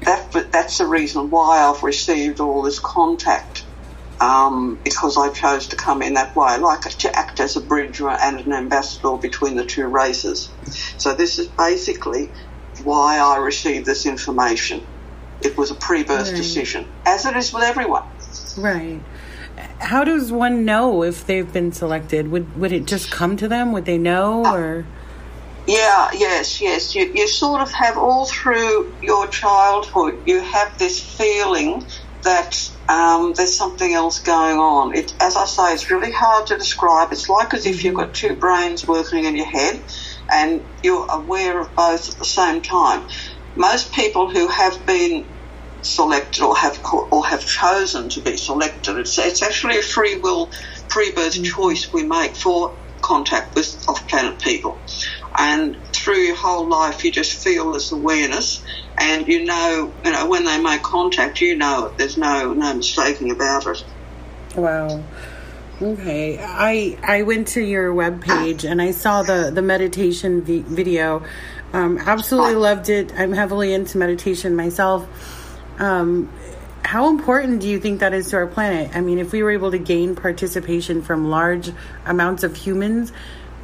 that, 0.01 0.51
that's 0.51 0.79
the 0.79 0.88
reason 0.88 1.29
why 1.29 1.60
I've 1.60 1.83
received 1.83 2.39
all 2.39 2.63
this 2.63 2.79
contact. 2.79 3.65
Um, 4.19 4.79
because 4.83 5.17
I 5.17 5.29
chose 5.29 5.69
to 5.69 5.75
come 5.75 6.03
in 6.03 6.13
that 6.13 6.36
way, 6.36 6.55
like 6.60 6.81
to 6.81 7.17
act 7.17 7.39
as 7.39 7.55
a 7.55 7.62
bridge 7.62 8.00
and 8.01 8.39
an 8.39 8.53
ambassador 8.53 9.17
between 9.19 9.55
the 9.55 9.65
two 9.65 9.88
races. 9.88 10.51
So 10.98 11.15
this 11.15 11.39
is 11.39 11.48
basically 11.48 12.29
why 12.83 13.17
I 13.17 13.38
received 13.38 13.88
this 13.88 14.05
information. 14.05 14.86
It 15.41 15.57
was 15.57 15.71
a 15.71 15.75
pre-birth 15.75 16.27
right. 16.27 16.38
decision, 16.38 16.86
as 17.03 17.25
it 17.25 17.36
is 17.36 17.51
with 17.51 17.63
everyone. 17.63 18.03
Right 18.57 19.01
how 19.79 20.03
does 20.03 20.31
one 20.31 20.65
know 20.65 21.03
if 21.03 21.25
they've 21.25 21.51
been 21.51 21.72
selected? 21.72 22.31
Would 22.31 22.58
would 22.58 22.72
it 22.72 22.86
just 22.86 23.12
come 23.12 23.38
to 23.38 23.48
them? 23.48 23.72
Would 23.72 23.86
they 23.86 23.98
know 23.98 24.46
uh, 24.46 24.53
or? 24.53 24.86
Yeah, 25.67 26.10
yes, 26.13 26.60
yes. 26.60 26.96
You, 26.96 27.12
you 27.13 27.27
sort 27.27 27.62
of 27.62 27.72
have 27.72 27.98
all 27.98 28.25
through 28.25 28.93
your 29.01 29.27
childhood, 29.27 30.17
you 30.25 30.41
have 30.41 30.77
this 30.79 31.00
feeling 31.00 31.86
that 32.24 32.72
um, 32.89 33.34
there's 33.34 33.55
something 33.55 33.93
else 33.93 34.20
going 34.20 34.58
on. 34.58 34.96
It, 34.96 35.13
as 35.20 35.36
I 35.36 35.46
say, 35.46 35.74
it's 35.74 35.89
really 35.89 36.12
hard 36.12 36.48
to 36.48 36.58
describe. 36.58 37.12
It's 37.12 37.29
like 37.29 37.53
as 37.53 37.65
if 37.65 37.84
you've 37.84 37.96
got 37.96 38.13
two 38.13 38.36
brains 38.36 38.88
working 38.88 39.25
in 39.25 39.36
your 39.36 39.46
head 39.46 39.81
and 40.31 40.63
you're 40.84 41.08
aware 41.12 41.60
of 41.60 41.75
both 41.75 42.10
at 42.10 42.15
the 42.17 42.25
same 42.25 42.62
time. 42.62 43.08
Most 43.55 43.93
people 43.93 44.29
who 44.29 44.48
have 44.48 44.86
been 44.86 45.25
selected 45.81 46.43
or 46.43 46.55
have 46.55 46.79
or 47.11 47.25
have 47.25 47.45
chosen 47.45 48.09
to 48.09 48.21
be 48.21 48.38
selected, 48.38 48.97
it's, 48.97 49.17
it's 49.17 49.41
actually 49.41 49.79
a 49.79 49.81
free 49.81 50.17
will, 50.17 50.50
pre-birth 50.89 51.35
mm. 51.35 51.45
choice 51.45 51.91
we 51.91 52.03
make 52.03 52.35
for 52.35 52.75
contact 53.01 53.55
with 53.55 53.88
off-planet 53.89 54.39
people. 54.39 54.77
And 55.38 55.81
through 55.88 56.19
your 56.19 56.35
whole 56.35 56.67
life, 56.67 57.03
you 57.05 57.11
just 57.11 57.33
feel 57.33 57.71
this 57.71 57.91
awareness, 57.91 58.63
and 58.97 59.27
you 59.27 59.45
know, 59.45 59.91
you 60.03 60.11
know, 60.11 60.29
when 60.29 60.43
they 60.45 60.61
make 60.61 60.83
contact, 60.83 61.41
you 61.41 61.55
know 61.55 61.88
it. 61.88 61.97
There's 61.97 62.17
no 62.17 62.53
no 62.53 62.73
mistaking 62.73 63.31
about 63.31 63.65
it. 63.67 63.83
Wow. 64.55 65.03
Okay, 65.81 66.38
I 66.39 66.97
I 67.01 67.23
went 67.23 67.47
to 67.50 67.61
your 67.61 67.91
web 67.91 68.21
page 68.21 68.65
and 68.65 68.79
I 68.81 68.91
saw 68.91 69.23
the 69.23 69.51
the 69.51 69.63
meditation 69.63 70.43
vi- 70.43 70.61
video. 70.61 71.23
Um, 71.73 71.97
absolutely 71.97 72.55
loved 72.55 72.89
it. 72.89 73.13
I'm 73.17 73.31
heavily 73.31 73.73
into 73.73 73.97
meditation 73.97 74.55
myself. 74.55 75.07
Um, 75.81 76.31
how 76.83 77.09
important 77.09 77.59
do 77.61 77.67
you 77.67 77.79
think 77.79 78.01
that 78.01 78.13
is 78.13 78.29
to 78.29 78.38
our 78.38 78.47
planet? 78.47 78.95
I 78.95 79.01
mean, 79.01 79.17
if 79.17 79.31
we 79.31 79.41
were 79.41 79.51
able 79.51 79.71
to 79.71 79.79
gain 79.79 80.15
participation 80.15 81.01
from 81.01 81.29
large 81.29 81.71
amounts 82.05 82.43
of 82.43 82.55
humans, 82.55 83.11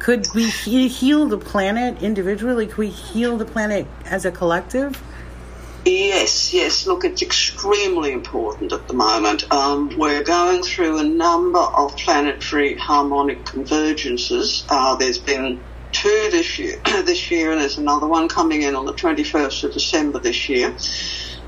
could 0.00 0.26
we 0.34 0.48
heal 0.48 1.26
the 1.26 1.38
planet 1.38 2.02
individually? 2.02 2.66
Could 2.66 2.78
we 2.78 2.88
heal 2.88 3.36
the 3.36 3.44
planet 3.44 3.86
as 4.04 4.24
a 4.24 4.32
collective? 4.32 5.00
Yes, 5.84 6.52
yes. 6.52 6.88
Look, 6.88 7.04
it's 7.04 7.22
extremely 7.22 8.10
important 8.12 8.72
at 8.72 8.88
the 8.88 8.94
moment. 8.94 9.50
Um, 9.52 9.96
we're 9.96 10.24
going 10.24 10.62
through 10.64 10.98
a 10.98 11.04
number 11.04 11.60
of 11.60 11.96
planetary 11.96 12.74
harmonic 12.74 13.44
convergences. 13.44 14.64
Uh, 14.68 14.96
there's 14.96 15.18
been 15.18 15.60
two 15.92 16.28
this 16.32 16.58
year, 16.58 16.80
this 17.04 17.30
year, 17.30 17.52
and 17.52 17.60
there's 17.60 17.78
another 17.78 18.08
one 18.08 18.28
coming 18.28 18.62
in 18.62 18.74
on 18.74 18.86
the 18.86 18.92
21st 18.92 19.64
of 19.64 19.72
December 19.72 20.18
this 20.18 20.48
year. 20.48 20.74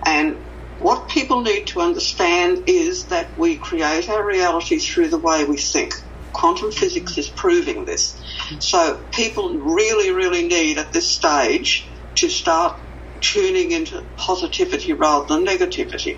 And 0.07 0.37
what 0.81 1.11
people 1.11 1.43
need 1.43 1.67
to 1.69 1.81
understand 1.83 2.61
is 2.69 3.09
that 3.09 3.31
we 3.39 3.59
create 3.59 4.09
our 4.11 4.27
reality 4.27 4.81
through 4.81 5.11
the 5.11 5.21
way 5.21 5.45
we 5.45 5.59
think. 5.59 5.93
Quantum 6.35 6.73
physics 6.73 7.19
is 7.19 7.31
proving 7.37 7.87
this. 7.87 8.21
So 8.61 9.03
people 9.13 9.59
really, 9.61 10.13
really 10.13 10.49
need 10.49 10.79
at 10.79 10.93
this 10.93 11.15
stage 11.17 11.91
to 12.17 12.31
start 12.31 12.77
tuning 13.23 13.73
into 13.73 14.03
positivity 14.19 14.95
rather 14.95 15.27
than 15.29 15.47
negativity. 15.47 16.17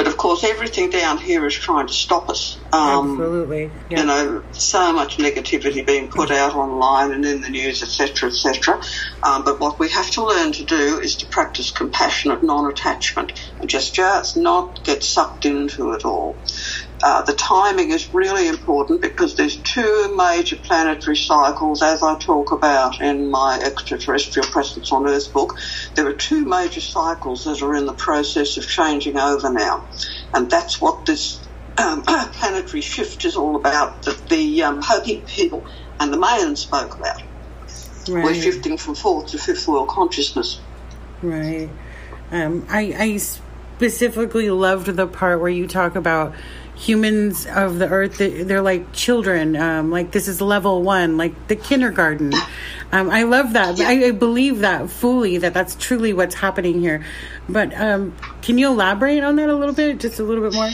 But 0.00 0.06
of 0.06 0.16
course, 0.16 0.44
everything 0.44 0.88
down 0.88 1.18
here 1.18 1.44
is 1.44 1.54
trying 1.54 1.86
to 1.86 1.92
stop 1.92 2.30
us. 2.30 2.64
Um, 2.72 3.10
Absolutely. 3.10 3.70
Yeah. 3.90 4.00
You 4.00 4.06
know, 4.06 4.42
so 4.50 4.94
much 4.94 5.18
negativity 5.18 5.86
being 5.86 6.08
put 6.08 6.30
out 6.30 6.54
online 6.54 7.12
and 7.12 7.22
in 7.26 7.42
the 7.42 7.50
news, 7.50 7.82
etc., 7.82 8.30
etc. 8.30 8.80
Um, 9.22 9.44
but 9.44 9.60
what 9.60 9.78
we 9.78 9.90
have 9.90 10.10
to 10.12 10.24
learn 10.24 10.52
to 10.52 10.64
do 10.64 11.00
is 11.00 11.16
to 11.16 11.26
practice 11.26 11.70
compassionate 11.70 12.42
non-attachment 12.42 13.38
and 13.60 13.68
just 13.68 13.94
just 13.94 14.38
not 14.38 14.82
get 14.84 15.04
sucked 15.04 15.44
into 15.44 15.92
it 15.92 16.06
all. 16.06 16.40
Uh, 17.02 17.22
the 17.22 17.32
timing 17.32 17.90
is 17.90 18.12
really 18.12 18.46
important 18.46 19.00
because 19.00 19.34
there's 19.34 19.56
two 19.56 20.14
major 20.16 20.56
planetary 20.56 21.16
cycles, 21.16 21.82
as 21.82 22.02
I 22.02 22.18
talk 22.18 22.52
about 22.52 23.00
in 23.00 23.30
my 23.30 23.58
extraterrestrial 23.58 24.46
presence 24.48 24.92
on 24.92 25.08
Earth 25.08 25.32
book. 25.32 25.58
There 25.94 26.06
are 26.06 26.12
two 26.12 26.44
major 26.44 26.80
cycles 26.80 27.44
that 27.44 27.62
are 27.62 27.74
in 27.74 27.86
the 27.86 27.94
process 27.94 28.58
of 28.58 28.68
changing 28.68 29.18
over 29.18 29.50
now, 29.50 29.88
and 30.34 30.50
that's 30.50 30.80
what 30.80 31.06
this 31.06 31.40
um, 31.78 32.02
planetary 32.06 32.82
shift 32.82 33.24
is 33.24 33.36
all 33.36 33.56
about. 33.56 34.02
That 34.02 34.28
the 34.28 34.62
um, 34.64 34.82
Hopi 34.82 35.22
people 35.26 35.66
and 35.98 36.12
the 36.12 36.18
Mayans 36.18 36.58
spoke 36.58 36.98
about. 36.98 37.22
Right. 38.08 38.24
We're 38.24 38.34
shifting 38.34 38.76
from 38.76 38.94
fourth 38.94 39.28
to 39.28 39.38
fifth 39.38 39.66
world 39.68 39.88
consciousness. 39.88 40.60
Right. 41.22 41.70
Um, 42.30 42.66
I, 42.68 42.94
I 42.98 43.16
specifically 43.16 44.50
loved 44.50 44.86
the 44.86 45.06
part 45.06 45.40
where 45.40 45.50
you 45.50 45.66
talk 45.66 45.96
about 45.96 46.34
humans 46.80 47.46
of 47.46 47.78
the 47.78 47.86
earth 47.86 48.16
they're 48.16 48.62
like 48.62 48.90
children 48.94 49.54
um, 49.54 49.90
like 49.90 50.12
this 50.12 50.26
is 50.28 50.40
level 50.40 50.82
one 50.82 51.18
like 51.18 51.46
the 51.46 51.54
kindergarten 51.54 52.32
um, 52.90 53.10
i 53.10 53.24
love 53.24 53.52
that 53.52 53.76
yeah. 53.76 53.86
I, 53.86 54.12
believe 54.12 54.60
that 54.60 54.88
fully 54.88 55.36
that 55.38 55.52
that's 55.52 55.74
truly 55.74 56.14
what's 56.14 56.34
happening 56.34 56.80
here 56.80 57.04
but 57.50 57.78
um, 57.78 58.16
can 58.40 58.56
you 58.56 58.68
elaborate 58.68 59.22
on 59.22 59.36
that 59.36 59.50
a 59.50 59.54
little 59.54 59.74
bit 59.74 60.00
just 60.00 60.18
a 60.20 60.22
little 60.22 60.42
bit 60.42 60.54
more 60.54 60.70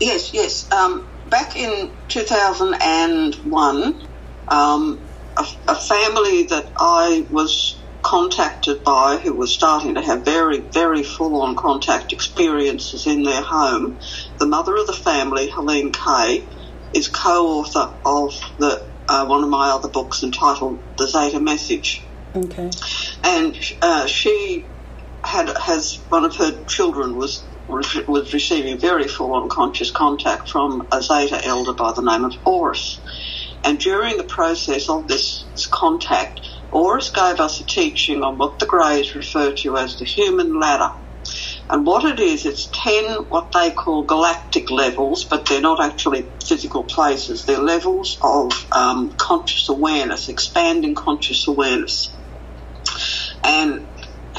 yes 0.00 0.32
yes 0.32 0.72
um, 0.72 1.06
back 1.28 1.54
in 1.54 1.90
2001 2.08 4.06
um, 4.48 5.00
a, 5.36 5.46
a 5.68 5.74
family 5.74 6.44
that 6.44 6.66
i 6.78 7.26
was 7.30 7.76
contacted 8.02 8.82
by 8.84 9.18
who 9.18 9.34
were 9.34 9.46
starting 9.46 9.94
to 9.94 10.00
have 10.00 10.24
very, 10.24 10.60
very 10.60 11.02
full 11.02 11.42
on 11.42 11.54
contact 11.54 12.12
experiences 12.12 13.06
in 13.06 13.22
their 13.22 13.42
home. 13.42 13.98
The 14.38 14.46
mother 14.46 14.76
of 14.76 14.86
the 14.86 14.92
family, 14.92 15.50
Helene 15.50 15.92
Kay, 15.92 16.48
is 16.92 17.08
co 17.08 17.60
author 17.60 17.94
of 18.04 18.32
the 18.58 18.88
uh, 19.08 19.26
one 19.26 19.42
of 19.42 19.50
my 19.50 19.70
other 19.70 19.88
books 19.88 20.22
entitled 20.22 20.80
The 20.98 21.06
Zeta 21.06 21.40
Message. 21.40 22.06
Okay. 22.36 22.70
And 23.24 23.56
uh, 23.80 24.06
she 24.06 24.70
had 25.24 25.48
has 25.58 26.04
one 26.08 26.24
of 26.24 26.36
her 26.36 26.64
children 26.64 27.16
was 27.16 27.48
was 27.68 28.32
receiving 28.32 28.80
very 28.80 29.06
full 29.06 29.34
unconscious 29.42 29.90
contact 29.90 30.48
from 30.48 30.88
a 30.92 31.02
Zeta 31.02 31.44
elder 31.44 31.74
by 31.74 31.92
the 31.94 32.02
name 32.02 32.24
of 32.24 32.34
Horus. 32.44 33.02
And 33.64 33.78
during 33.78 34.16
the 34.16 34.24
process 34.24 34.88
of 34.88 35.08
this, 35.08 35.50
this 35.54 35.66
contact, 35.66 36.40
Horus 36.72 37.10
gave 37.10 37.40
us 37.40 37.60
a 37.60 37.66
teaching 37.66 38.22
on 38.22 38.38
what 38.38 38.58
the 38.58 38.66
Greys 38.66 39.14
refer 39.14 39.52
to 39.52 39.76
as 39.76 39.98
the 39.98 40.04
human 40.04 40.58
ladder. 40.58 40.90
And 41.70 41.86
what 41.86 42.04
it 42.04 42.20
is, 42.20 42.46
it's 42.46 42.70
10 42.82 43.26
what 43.28 43.52
they 43.52 43.70
call 43.70 44.04
galactic 44.04 44.70
levels, 44.70 45.26
but 45.28 45.46
they're 45.46 45.60
not 45.60 45.80
actually 45.82 46.30
physical 46.46 46.84
places. 46.84 47.44
They're 47.44 47.58
levels 47.58 48.16
of 48.22 48.52
um, 48.72 49.12
conscious 49.18 49.68
awareness, 49.68 50.28
expanding 50.28 50.94
conscious 50.94 51.46
awareness. 51.46 52.16
And 53.44 53.88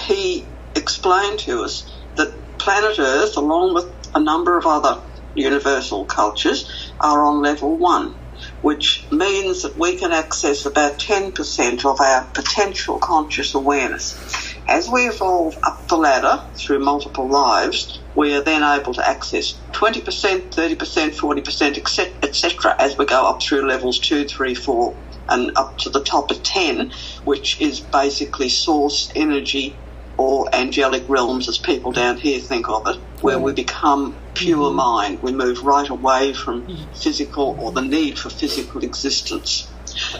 he 0.07 0.55
explained 0.75 1.39
to 1.39 1.63
us 1.63 1.85
that 2.17 2.33
planet 2.59 2.97
Earth, 2.99 3.37
along 3.37 3.75
with 3.75 3.85
a 4.15 4.23
number 4.23 4.57
of 4.57 4.65
other 4.65 5.01
universal 5.35 6.05
cultures, 6.05 6.67
are 6.99 7.23
on 7.23 7.43
level 7.43 7.77
one 7.77 8.15
which 8.61 9.07
means 9.11 9.63
that 9.63 9.77
we 9.77 9.97
can 9.97 10.11
access 10.11 10.65
about 10.65 10.99
10% 10.99 11.85
of 11.85 11.99
our 11.99 12.25
potential 12.33 12.99
conscious 12.99 13.55
awareness. 13.55 14.48
As 14.69 14.87
we 14.87 15.07
evolve 15.07 15.57
up 15.63 15.87
the 15.87 15.97
ladder 15.97 16.45
through 16.53 16.77
multiple 16.77 17.27
lives, 17.27 17.99
we 18.13 18.35
are 18.35 18.41
then 18.41 18.61
able 18.61 18.93
to 18.93 19.09
access 19.09 19.55
20%, 19.71 20.03
30%, 20.51 20.75
40%, 21.15 22.23
etc. 22.23 22.75
as 22.77 22.95
we 22.95 23.07
go 23.07 23.25
up 23.25 23.41
through 23.41 23.67
levels 23.67 23.97
2, 23.97 24.25
3, 24.25 24.53
4, 24.53 24.95
and 25.29 25.57
up 25.57 25.79
to 25.79 25.89
the 25.89 26.03
top 26.03 26.29
of 26.29 26.43
10, 26.43 26.91
which 27.25 27.59
is 27.59 27.79
basically 27.79 28.47
source 28.47 29.11
energy 29.15 29.75
or 30.17 30.53
angelic 30.53 31.03
realms 31.09 31.49
as 31.49 31.57
people 31.57 31.91
down 31.91 32.17
here 32.17 32.39
think 32.39 32.69
of 32.69 32.87
it, 32.87 32.97
where 33.21 33.39
we 33.39 33.53
become 33.53 34.15
pure 34.35 34.67
mm-hmm. 34.67 34.75
mind. 34.75 35.23
We 35.23 35.31
move 35.31 35.63
right 35.63 35.89
away 35.89 36.33
from 36.33 36.67
physical 36.93 37.57
or 37.59 37.71
the 37.71 37.81
need 37.81 38.19
for 38.19 38.29
physical 38.29 38.83
existence. 38.83 39.67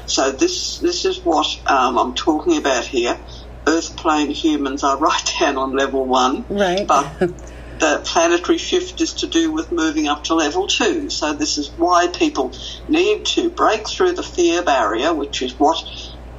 So 0.08 0.32
this 0.32 0.80
this 0.80 1.06
is 1.06 1.20
what 1.20 1.48
um, 1.68 1.98
I'm 1.98 2.16
talking 2.16 2.58
about 2.58 2.86
here. 2.86 3.20
Earth 3.68 3.96
plane 3.98 4.32
humans 4.32 4.84
are 4.84 4.98
right 5.00 5.34
down 5.40 5.58
on 5.58 5.76
level 5.76 6.08
one, 6.08 6.46
right? 6.50 6.88
But 6.88 7.20
the 7.80 8.02
planetary 8.06 8.58
shift 8.58 9.00
is 9.02 9.14
to 9.16 9.28
do 9.28 9.52
with 9.54 9.72
moving 9.72 10.08
up 10.08 10.24
to 10.26 10.36
level 10.36 10.68
two. 10.68 11.10
So 11.10 11.34
this 11.34 11.58
is 11.58 11.74
why 11.78 12.08
people 12.08 12.54
need 12.88 13.26
to 13.36 13.52
break 13.52 13.88
through 13.90 14.14
the 14.14 14.24
fear 14.24 14.64
barrier, 14.64 15.14
which 15.14 15.42
is 15.42 15.56
what 15.58 15.78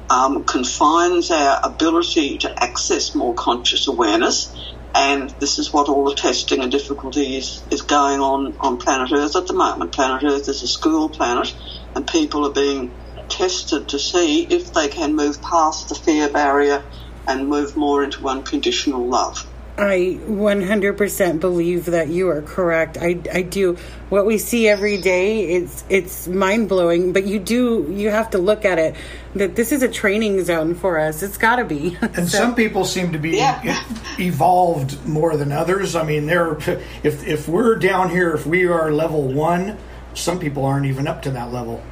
um, 0.09 0.43
confines 0.45 1.31
our 1.31 1.59
ability 1.63 2.39
to 2.39 2.63
access 2.63 3.15
more 3.15 3.33
conscious 3.33 3.87
awareness. 3.87 4.55
And 4.93 5.33
this 5.39 5.57
is 5.57 5.71
what 5.71 5.87
all 5.87 6.03
the 6.03 6.15
testing 6.15 6.61
and 6.61 6.71
difficulty 6.71 7.37
is, 7.37 7.65
is 7.71 7.81
going 7.81 8.19
on 8.19 8.53
on 8.59 8.77
planet 8.77 9.11
Earth 9.13 9.37
at 9.37 9.47
the 9.47 9.53
moment. 9.55 9.93
Planet 9.93 10.23
Earth 10.23 10.49
is 10.49 10.61
a 10.63 10.67
school 10.67 11.09
planet, 11.09 11.47
and 11.95 12.05
people 12.05 12.45
are 12.45 12.53
being 12.53 12.97
tested 13.29 13.87
to 13.87 13.97
see 13.97 14.43
if 14.43 14.73
they 14.73 14.89
can 14.89 15.15
move 15.15 15.41
past 15.41 15.87
the 15.87 15.95
fear 15.95 16.29
barrier 16.29 16.83
and 17.27 17.47
move 17.47 17.75
more 17.75 18.03
into 18.03 18.27
unconditional 18.27 19.05
love. 19.05 19.45
I 19.77 20.19
100% 20.27 21.39
believe 21.39 21.85
that 21.85 22.09
you 22.09 22.29
are 22.29 22.41
correct. 22.41 22.97
I, 22.99 23.19
I 23.33 23.41
do. 23.41 23.77
What 24.09 24.25
we 24.25 24.37
see 24.37 24.67
every 24.67 25.01
day, 25.01 25.55
it's 25.55 25.83
it's 25.89 26.27
mind 26.27 26.69
blowing. 26.69 27.13
But 27.13 27.25
you 27.25 27.39
do 27.39 27.87
you 27.89 28.09
have 28.09 28.31
to 28.31 28.37
look 28.37 28.65
at 28.65 28.77
it 28.77 28.95
that 29.35 29.55
this 29.55 29.71
is 29.71 29.81
a 29.81 29.87
training 29.87 30.43
zone 30.43 30.75
for 30.75 30.99
us. 30.99 31.23
It's 31.23 31.37
got 31.37 31.55
to 31.55 31.65
be. 31.65 31.97
And 32.13 32.27
so. 32.27 32.37
some 32.37 32.55
people 32.55 32.83
seem 32.83 33.13
to 33.13 33.17
be 33.17 33.37
yeah. 33.37 33.83
evolved 34.19 35.07
more 35.07 35.37
than 35.37 35.51
others. 35.51 35.95
I 35.95 36.03
mean, 36.03 36.27
they're 36.27 36.57
if 37.03 37.25
if 37.25 37.47
we're 37.47 37.75
down 37.75 38.09
here, 38.09 38.33
if 38.33 38.45
we 38.45 38.67
are 38.67 38.91
level 38.91 39.23
one, 39.31 39.77
some 40.13 40.39
people 40.39 40.65
aren't 40.65 40.85
even 40.85 41.07
up 41.07 41.21
to 41.23 41.31
that 41.31 41.51
level. 41.51 41.83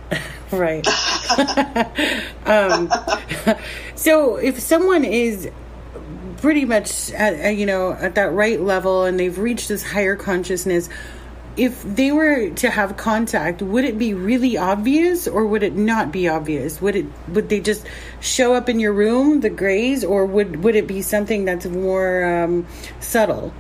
right. 0.52 0.86
um, 2.46 2.92
so 3.96 4.36
if 4.38 4.60
someone 4.60 5.04
is 5.04 5.50
pretty 6.38 6.66
much 6.66 7.12
at, 7.12 7.58
you 7.58 7.66
know 7.66 7.92
at 7.92 8.16
that 8.16 8.32
right 8.32 8.62
level 8.62 9.04
and 9.04 9.20
they've 9.20 9.38
reached 9.38 9.68
this 9.68 9.84
higher 9.84 10.16
consciousness 10.16 10.90
if 11.58 11.84
they 11.84 12.12
were 12.12 12.50
to 12.52 12.70
have 12.70 12.96
contact 12.96 13.62
would 13.62 13.84
it 13.84 13.98
be 13.98 14.14
really 14.14 14.58
obvious 14.58 15.28
or 15.28 15.46
would 15.46 15.64
it 15.64 15.76
not 15.76 16.12
be 16.12 16.30
obvious 16.30 16.82
would 16.82 16.96
it 16.96 17.06
would 17.28 17.50
they 17.50 17.60
just 17.60 17.86
show 18.22 18.54
up 18.54 18.70
in 18.70 18.80
your 18.80 18.94
room 18.94 19.42
the 19.42 19.50
grays 19.50 20.04
or 20.04 20.26
would 20.26 20.64
would 20.64 20.76
it 20.76 20.88
be 20.88 21.02
something 21.02 21.44
that's 21.44 21.66
more 21.66 22.24
um, 22.24 22.66
subtle 23.02 23.54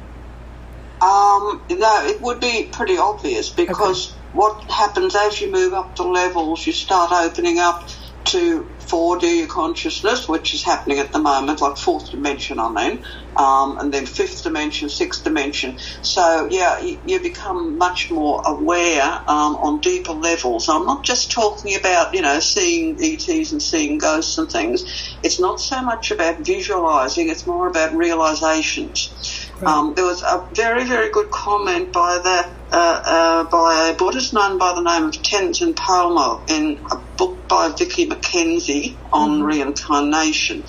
um, 1.01 1.61
no 1.69 2.05
it 2.05 2.21
would 2.21 2.39
be 2.39 2.69
pretty 2.71 2.97
obvious 2.97 3.49
because 3.49 4.11
okay. 4.11 4.18
What 4.31 4.69
happens 4.69 5.15
as 5.15 5.41
you 5.41 5.51
move 5.51 5.73
up 5.73 5.95
the 5.95 6.03
levels 6.03 6.65
you 6.65 6.73
start 6.73 7.11
opening 7.11 7.59
up 7.59 7.89
to 8.25 8.69
4D 8.79 9.47
consciousness, 9.47 10.27
which 10.27 10.53
is 10.53 10.63
happening 10.63 10.99
at 10.99 11.11
the 11.11 11.19
moment, 11.19 11.61
like 11.61 11.77
fourth 11.77 12.11
dimension, 12.11 12.59
I 12.59 12.69
mean, 12.71 13.03
um, 13.35 13.77
and 13.79 13.91
then 13.93 14.05
fifth 14.05 14.43
dimension, 14.43 14.89
sixth 14.89 15.23
dimension. 15.23 15.77
So, 16.01 16.47
yeah, 16.51 16.79
you, 16.79 16.99
you 17.05 17.21
become 17.21 17.77
much 17.77 18.11
more 18.11 18.43
aware 18.45 19.03
um, 19.27 19.55
on 19.55 19.81
deeper 19.81 20.13
levels. 20.13 20.69
I'm 20.69 20.85
not 20.85 21.05
just 21.05 21.31
talking 21.31 21.75
about, 21.75 22.13
you 22.13 22.21
know, 22.21 22.39
seeing 22.39 22.97
ETs 23.01 23.51
and 23.51 23.61
seeing 23.61 23.97
ghosts 23.97 24.37
and 24.37 24.49
things. 24.51 24.83
It's 25.23 25.39
not 25.39 25.59
so 25.59 25.81
much 25.81 26.11
about 26.11 26.45
visualizing, 26.45 27.29
it's 27.29 27.47
more 27.47 27.67
about 27.67 27.95
realizations. 27.95 29.48
Um, 29.65 29.93
there 29.93 30.05
was 30.05 30.23
a 30.23 30.47
very, 30.53 30.85
very 30.85 31.11
good 31.11 31.31
comment 31.31 31.91
by 31.91 32.19
that 32.23 32.49
uh, 32.71 33.01
uh, 33.05 33.43
by 33.45 33.89
a 33.89 33.93
Buddhist 33.95 34.33
nun 34.33 34.57
by 34.57 34.73
the 34.75 34.81
name 34.81 35.05
of 35.05 35.11
Tenzin 35.11 35.73
Palmo 35.73 36.41
in 36.49 36.79
a 36.91 36.97
book 37.17 37.47
by 37.47 37.69
Vicki 37.69 38.05
Mackenzie 38.05 38.97
on 39.11 39.39
mm-hmm. 39.39 39.43
reincarnation. 39.43 40.63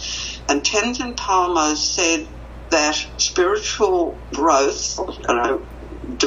And 0.49 0.63
Tenzin 0.63 1.15
Palmo 1.15 1.75
said 1.77 2.27
that 2.71 3.07
spiritual 3.19 4.17
growth, 4.33 4.99
you 4.99 5.35
know, 5.35 5.63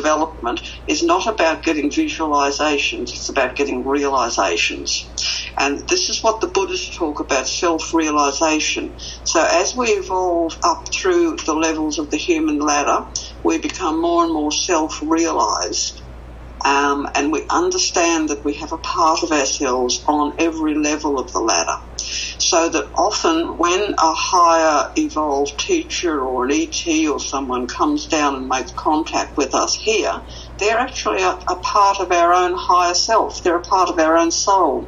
development 0.04 0.62
is 0.88 1.04
not 1.04 1.28
about 1.28 1.64
getting 1.64 1.92
visualizations, 1.92 3.10
it's 3.16 3.30
about 3.30 3.56
getting 3.56 3.86
realizations. 3.88 5.14
And 5.60 5.80
this 5.90 6.10
is 6.10 6.20
what 6.24 6.42
the 6.42 6.50
Buddhists 6.50 6.98
talk 6.98 7.22
about 7.22 7.48
self 7.48 7.94
realization. 7.94 8.96
So 9.26 9.46
as 9.50 9.74
we 9.78 9.88
evolve 9.90 10.54
up 10.66 10.84
through 11.02 11.38
the 11.46 11.56
levels 11.56 12.00
of 12.00 12.12
the 12.12 12.18
human 12.18 12.60
ladder, 12.60 13.06
we 13.44 13.60
become 13.60 14.02
more 14.02 14.26
and 14.26 14.34
more 14.34 14.52
self 14.52 15.00
realized. 15.04 16.02
Um, 16.66 17.08
and 17.16 17.32
we 17.32 17.46
understand 17.52 18.30
that 18.30 18.44
we 18.46 18.56
have 18.58 18.74
a 18.74 18.80
part 18.80 19.24
of 19.24 19.32
ourselves 19.32 20.04
on 20.08 20.34
every 20.40 20.76
level 20.76 21.20
of 21.20 21.32
the 21.34 21.40
ladder. 21.42 21.78
So 22.44 22.68
that 22.68 22.90
often 22.96 23.58
when 23.58 23.94
a 23.94 24.14
higher 24.14 24.92
evolved 24.98 25.58
teacher 25.58 26.20
or 26.20 26.46
an 26.46 26.52
ET 26.52 26.86
or 27.08 27.20
someone 27.20 27.68
comes 27.68 28.06
down 28.06 28.36
and 28.36 28.50
makes 28.50 28.72
contact 28.72 29.38
with 29.38 29.56
us 29.56 29.74
here, 29.74 30.22
they're 30.58 30.78
actually 30.78 31.24
a, 31.24 31.32
a 31.48 31.56
part 31.56 32.00
of 32.02 32.12
our 32.12 32.34
own 32.34 32.54
higher 32.54 32.94
self. 32.94 33.44
They're 33.44 33.56
a 33.56 33.62
part 33.62 33.90
of 33.90 33.98
our 33.98 34.18
own 34.18 34.32
soul. 34.32 34.88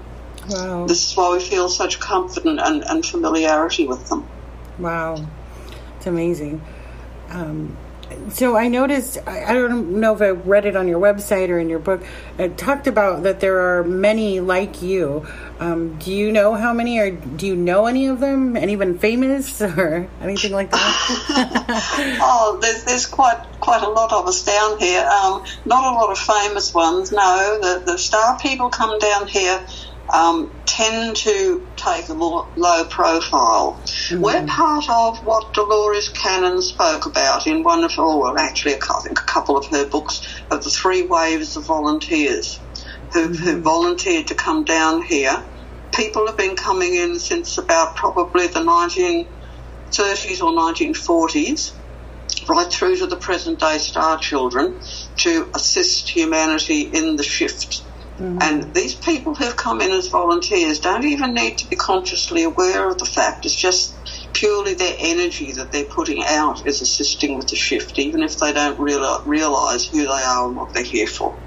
Wow. 0.50 0.86
This 0.86 1.10
is 1.10 1.18
why 1.18 1.34
we 1.34 1.40
feel 1.40 1.70
such 1.70 2.00
comfort 2.00 2.46
and, 2.46 2.60
and, 2.60 2.84
and 2.84 3.06
familiarity 3.06 3.88
with 3.88 4.10
them. 4.10 4.28
Wow. 4.78 5.26
It's 5.98 6.08
amazing. 6.08 6.62
Um, 7.30 7.78
so 8.30 8.56
I 8.56 8.68
noticed, 8.68 9.18
I, 9.28 9.54
don't 9.54 10.00
know 10.00 10.14
if 10.14 10.22
I 10.22 10.30
read 10.30 10.66
it 10.66 10.76
on 10.76 10.88
your 10.88 11.00
website 11.00 11.50
or 11.50 11.60
in 11.60 11.70
your 11.70 11.80
book, 11.80 12.04
it 12.38 12.58
talked 12.58 12.88
about 12.88 13.24
that 13.24 13.40
there 13.40 13.78
are 13.78 13.84
many 13.84 14.40
like 14.40 14.82
you. 14.82 15.26
Um, 15.60 15.98
do 16.00 16.12
you 16.12 16.32
know 16.32 16.54
how 16.54 16.74
many, 16.74 17.00
or 17.00 17.12
do 17.12 17.48
you 17.48 17.56
know 17.56 17.86
any 17.86 18.08
of 18.08 18.20
them? 18.20 18.58
Anyone 18.58 18.98
famous 18.98 19.62
or 19.62 20.08
anything 20.22 20.52
like 20.52 20.72
that? 20.72 22.18
oh, 22.22 22.60
there's, 22.62 22.84
there's 22.84 23.06
quite 23.06 23.42
quite 23.60 23.82
a 23.82 23.90
lot 23.90 24.12
of 24.12 24.28
us 24.28 24.44
down 24.44 24.78
here. 24.78 25.04
Um, 25.06 25.44
not 25.66 25.92
a 25.92 25.96
lot 25.96 26.12
of 26.12 26.20
famous 26.20 26.74
ones, 26.74 27.12
no. 27.12 27.60
The, 27.62 27.84
the 27.86 27.98
star 27.98 28.38
people 28.40 28.70
come 28.70 29.00
down 29.00 29.28
here 29.28 29.66
um, 30.16 30.50
tend 30.66 31.18
to 31.18 31.68
take 31.76 32.08
a 32.08 32.14
more 32.14 32.48
low 32.56 32.86
profile. 32.86 33.78
Mm-hmm. 33.84 34.22
We're 34.22 34.46
part 34.48 34.90
of 34.90 35.26
what 35.26 35.54
Dolores 35.54 36.08
Cannon 36.10 36.62
spoke 36.62 37.06
about 37.06 37.48
in 37.48 37.64
one 37.64 37.84
of, 37.84 37.92
oh, 37.98 38.20
well, 38.20 38.38
actually, 38.38 38.76
I 38.76 39.02
think 39.04 39.20
a 39.20 39.24
couple 39.24 39.58
of 39.58 39.66
her 39.68 39.86
books 39.86 40.26
of 40.50 40.64
the 40.64 40.70
three 40.70 41.04
waves 41.04 41.58
of 41.58 41.66
volunteers 41.66 42.60
who, 43.12 43.28
mm-hmm. 43.28 43.44
who 43.44 43.62
volunteered 43.62 44.28
to 44.28 44.36
come 44.36 44.64
down 44.64 45.02
here. 45.02 45.44
People 45.94 46.28
have 46.28 46.38
been 46.38 46.56
coming 46.56 46.94
in 46.94 47.20
since 47.20 47.58
about 47.58 47.98
probably 47.98 48.48
the 48.48 48.62
1930s 48.62 49.28
or 50.42 50.52
1940s 50.52 51.74
right 52.48 52.72
through 52.72 52.98
to 52.98 53.08
the 53.08 53.16
present 53.16 53.60
day 53.60 53.78
star 53.78 54.18
children 54.18 54.80
to 55.18 55.50
assist 55.54 56.10
humanity 56.10 56.82
in 56.82 57.16
the 57.16 57.24
shift 57.24 57.84
Mm-hmm. 58.18 58.38
And 58.42 58.74
these 58.74 58.96
people 58.96 59.36
who've 59.36 59.56
come 59.58 59.82
in 59.82 59.92
as 59.92 60.08
volunteers 60.08 60.80
don't 60.80 61.04
even 61.04 61.34
need 61.34 61.58
to 61.58 61.70
be 61.70 61.76
consciously 61.76 62.44
aware 62.44 62.88
of 62.90 62.98
the 62.98 63.06
fact. 63.06 63.46
It's 63.46 63.54
just 63.54 63.94
purely 64.32 64.74
their 64.74 64.96
energy 65.00 65.52
that 65.54 65.72
they're 65.74 65.84
putting 65.84 66.24
out 66.24 66.66
is 66.66 66.82
assisting 66.82 67.38
with 67.38 67.48
the 67.50 67.58
shift, 67.58 68.00
even 68.00 68.24
if 68.24 68.38
they 68.40 68.54
don't 68.54 68.80
realize 68.80 69.86
who 69.86 70.04
they 70.04 70.08
are 70.08 70.48
and 70.48 70.56
what 70.56 70.74
they're 70.74 70.84
here 70.84 71.08
for. 71.08 71.38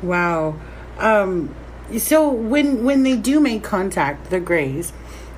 Wow. 0.00 0.60
Um, 0.98 1.54
so 1.98 2.30
when 2.30 2.84
when 2.84 3.02
they 3.02 3.16
do 3.16 3.40
make 3.40 3.64
contact, 3.64 4.30
the 4.30 4.38
Greys, 4.38 4.92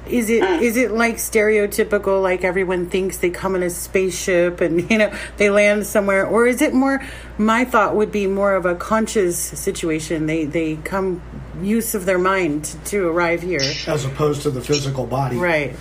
is 0.07 0.29
it 0.31 0.43
mm. 0.43 0.61
is 0.61 0.77
it 0.77 0.91
like 0.91 1.17
stereotypical 1.17 2.21
like 2.23 2.45
everyone 2.45 2.91
thinks 2.91 3.19
they 3.19 3.31
come 3.31 3.55
in 3.55 3.63
a 3.63 3.71
spaceship 3.71 4.61
and 4.61 4.91
you 4.91 4.99
know 4.99 5.13
they 5.37 5.51
land 5.51 5.87
somewhere? 5.87 6.27
Or 6.27 6.47
is 6.47 6.61
it 6.61 6.75
more 6.75 7.03
my 7.39 7.65
thought 7.65 7.95
would 7.95 8.13
be 8.13 8.27
more 8.27 8.55
of 8.55 8.67
a 8.67 8.75
conscious 8.75 9.39
situation. 9.39 10.27
They 10.27 10.45
they 10.45 10.77
come 10.77 11.23
use 11.61 11.95
of 11.95 12.05
their 12.05 12.19
mind 12.19 12.65
to, 12.65 12.79
to 12.85 13.09
arrive 13.09 13.43
here. 13.43 13.61
As 13.87 14.05
opposed 14.05 14.43
to 14.43 14.51
the 14.51 14.61
physical 14.61 15.07
body. 15.07 15.37
Right. 15.37 15.77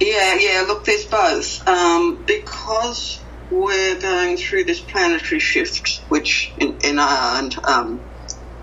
Yeah 0.00 0.36
yeah 0.38 0.64
look 0.66 0.84
there's 0.84 1.04
both. 1.04 1.66
Um, 1.66 2.22
because 2.24 3.20
we're 3.50 3.98
going 4.00 4.36
through 4.36 4.64
this 4.64 4.78
planetary 4.78 5.40
shift 5.40 6.02
which 6.08 6.52
in, 6.58 6.76
in 6.84 6.98
our, 6.98 7.48
um, 7.64 8.00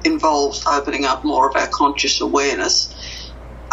involves 0.03 0.65
opening 0.67 1.05
up 1.05 1.25
more 1.25 1.49
of 1.49 1.55
our 1.55 1.67
conscious 1.67 2.21
awareness 2.21 2.94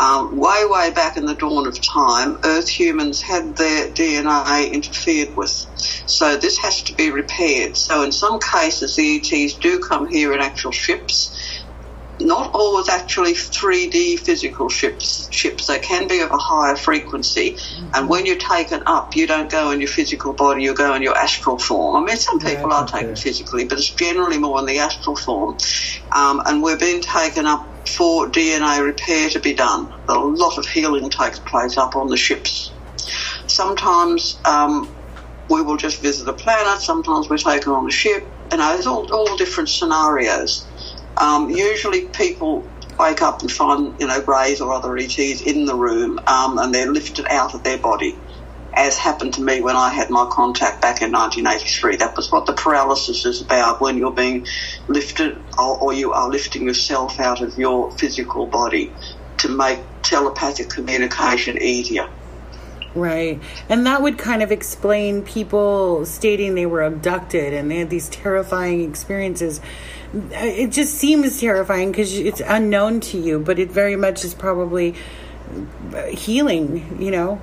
um, 0.02 0.36
way, 0.36 0.64
way 0.66 0.90
back 0.90 1.16
in 1.16 1.26
the 1.26 1.34
dawn 1.36 1.68
of 1.68 1.78
time, 1.94 2.36
Earth 2.44 2.68
humans 2.68 3.22
had 3.22 3.56
their 3.56 3.92
DNA 3.92 4.72
interfered 4.72 5.28
with. 5.36 5.54
So 6.06 6.36
this 6.36 6.58
has 6.58 6.82
to 6.84 6.94
be 6.94 7.12
repaired. 7.12 7.76
So 7.76 8.02
in 8.02 8.10
some 8.10 8.40
cases, 8.40 8.96
the 8.96 9.16
ETs 9.18 9.58
do 9.58 9.80
come 9.88 10.08
here 10.08 10.32
in 10.32 10.40
actual 10.40 10.72
ships. 10.72 11.32
Not 12.20 12.50
always 12.52 12.88
actually 12.88 13.34
3D 13.34 14.18
physical 14.18 14.68
ships. 14.68 15.28
Ships 15.30 15.66
they 15.66 15.78
can 15.78 16.08
be 16.08 16.20
of 16.20 16.30
a 16.30 16.38
higher 16.38 16.76
frequency, 16.76 17.56
and 17.94 18.08
when 18.08 18.26
you're 18.26 18.36
taken 18.36 18.82
up, 18.86 19.16
you 19.16 19.26
don't 19.26 19.50
go 19.50 19.70
in 19.72 19.80
your 19.80 19.88
physical 19.88 20.34
body; 20.34 20.62
you 20.62 20.74
go 20.74 20.94
in 20.94 21.02
your 21.02 21.16
astral 21.16 21.58
form. 21.58 22.02
I 22.02 22.06
mean, 22.06 22.16
some 22.16 22.38
people 22.38 22.70
yeah, 22.70 22.76
are 22.76 22.86
taken 22.86 23.16
physically, 23.16 23.64
but 23.66 23.78
it's 23.78 23.94
generally 23.94 24.38
more 24.38 24.60
in 24.60 24.66
the 24.66 24.78
astral 24.78 25.16
form. 25.16 25.56
Um, 26.14 26.42
and 26.46 26.62
we're 26.62 26.78
being 26.78 27.02
taken 27.02 27.46
up 27.46 27.71
for 27.88 28.30
DNA 28.30 28.84
repair 28.84 29.30
to 29.30 29.40
be 29.40 29.54
done. 29.54 29.90
A 30.08 30.14
lot 30.14 30.58
of 30.58 30.66
healing 30.66 31.10
takes 31.10 31.40
place 31.40 31.78
up 31.78 31.96
on 31.96 32.08
the 32.08 32.16
ships. 32.16 32.74
Sometimes 33.46 34.40
um, 34.44 34.96
we 35.48 35.62
will 35.62 35.76
just 35.76 36.02
visit 36.02 36.28
a 36.28 36.34
planet, 36.34 36.82
sometimes 36.82 37.28
we're 37.30 37.38
taken 37.38 37.72
on 37.72 37.88
a 37.88 37.92
ship. 37.92 38.34
You 38.52 38.58
know, 38.58 38.72
there's 38.74 38.86
all, 38.86 39.06
all 39.12 39.36
different 39.36 39.68
scenarios. 39.70 40.68
Um, 41.20 41.50
usually 41.50 42.08
people 42.08 42.70
wake 42.98 43.22
up 43.22 43.42
and 43.42 43.50
find, 43.50 43.94
you 44.00 44.06
know, 44.06 44.22
greys 44.22 44.60
or 44.60 44.72
other 44.72 44.96
ETs 44.96 45.42
in 45.42 45.64
the 45.66 45.76
room 45.76 46.18
um, 46.26 46.58
and 46.58 46.74
they're 46.74 46.92
lifted 46.92 47.26
out 47.30 47.54
of 47.54 47.62
their 47.64 47.78
body 47.78 48.22
as 48.74 48.96
happened 48.96 49.34
to 49.34 49.42
me 49.42 49.60
when 49.60 49.76
I 49.76 49.90
had 49.90 50.10
my 50.10 50.28
contact 50.30 50.80
back 50.80 51.02
in 51.02 51.12
1983. 51.12 51.96
That 51.96 52.16
was 52.16 52.30
what 52.32 52.46
the 52.46 52.52
paralysis 52.52 53.24
is 53.24 53.40
about 53.40 53.80
when 53.80 53.98
you're 53.98 54.12
being 54.12 54.46
lifted 54.88 55.38
or, 55.58 55.78
or 55.78 55.92
you 55.92 56.12
are 56.12 56.28
lifting 56.28 56.64
yourself 56.64 57.20
out 57.20 57.42
of 57.42 57.58
your 57.58 57.90
physical 57.92 58.46
body 58.46 58.92
to 59.38 59.48
make 59.48 59.80
telepathic 60.02 60.70
communication 60.70 61.60
easier. 61.60 62.08
Right. 62.94 63.40
And 63.68 63.86
that 63.86 64.02
would 64.02 64.18
kind 64.18 64.42
of 64.42 64.52
explain 64.52 65.22
people 65.22 66.04
stating 66.04 66.54
they 66.54 66.66
were 66.66 66.82
abducted 66.82 67.54
and 67.54 67.70
they 67.70 67.78
had 67.78 67.90
these 67.90 68.08
terrifying 68.08 68.88
experiences. 68.88 69.60
It 70.12 70.72
just 70.72 70.94
seems 70.94 71.40
terrifying 71.40 71.90
because 71.90 72.14
it's 72.14 72.42
unknown 72.44 73.00
to 73.00 73.18
you, 73.18 73.38
but 73.38 73.58
it 73.58 73.70
very 73.70 73.96
much 73.96 74.24
is 74.24 74.34
probably 74.34 74.94
healing, 76.10 77.00
you 77.00 77.10
know? 77.10 77.40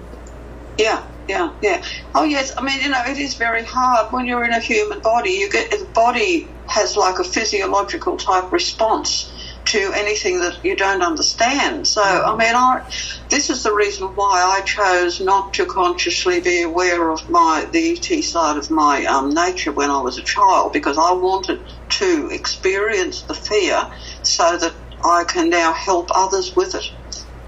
Yeah, 0.77 1.03
yeah, 1.29 1.51
yeah. 1.61 1.83
Oh, 2.15 2.23
yes. 2.23 2.51
I 2.57 2.63
mean, 2.63 2.81
you 2.81 2.89
know, 2.89 3.03
it 3.05 3.17
is 3.19 3.35
very 3.35 3.63
hard 3.63 4.07
when 4.11 4.25
you're 4.25 4.43
in 4.43 4.51
a 4.51 4.59
human 4.59 4.99
body. 5.01 5.29
You 5.29 5.49
get 5.51 5.69
the 5.69 5.87
body 5.93 6.49
has 6.65 6.97
like 6.97 7.19
a 7.19 7.23
physiological 7.23 8.17
type 8.17 8.51
response 8.51 9.31
to 9.65 9.91
anything 9.95 10.39
that 10.39 10.63
you 10.63 10.75
don't 10.75 11.03
understand. 11.03 11.87
So, 11.87 12.01
I 12.01 12.35
mean, 12.35 12.55
I, 12.55 12.81
this 13.29 13.51
is 13.51 13.61
the 13.61 13.73
reason 13.73 14.07
why 14.15 14.57
I 14.57 14.61
chose 14.61 15.21
not 15.21 15.53
to 15.53 15.67
consciously 15.67 16.41
be 16.41 16.63
aware 16.63 17.11
of 17.11 17.29
my 17.29 17.67
the 17.71 17.91
ET 17.91 18.23
side 18.23 18.57
of 18.57 18.71
my 18.71 19.05
um, 19.05 19.29
nature 19.29 19.71
when 19.71 19.91
I 19.91 20.01
was 20.01 20.17
a 20.17 20.23
child 20.23 20.73
because 20.73 20.97
I 20.97 21.13
wanted 21.13 21.59
to 21.99 22.29
experience 22.31 23.23
the 23.23 23.35
fear 23.35 23.87
so 24.23 24.57
that 24.57 24.73
I 25.03 25.25
can 25.27 25.51
now 25.51 25.73
help 25.73 26.09
others 26.15 26.53
with 26.55 26.73
it. 26.73 26.85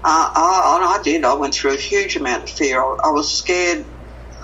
Uh, 0.04 0.32
I, 0.34 0.98
I 0.98 1.02
did. 1.02 1.24
I 1.24 1.34
went 1.34 1.54
through 1.54 1.74
a 1.74 1.76
huge 1.76 2.16
amount 2.16 2.44
of 2.44 2.50
fear. 2.50 2.82
I, 2.82 2.96
I 3.04 3.10
was 3.10 3.32
scared 3.32 3.84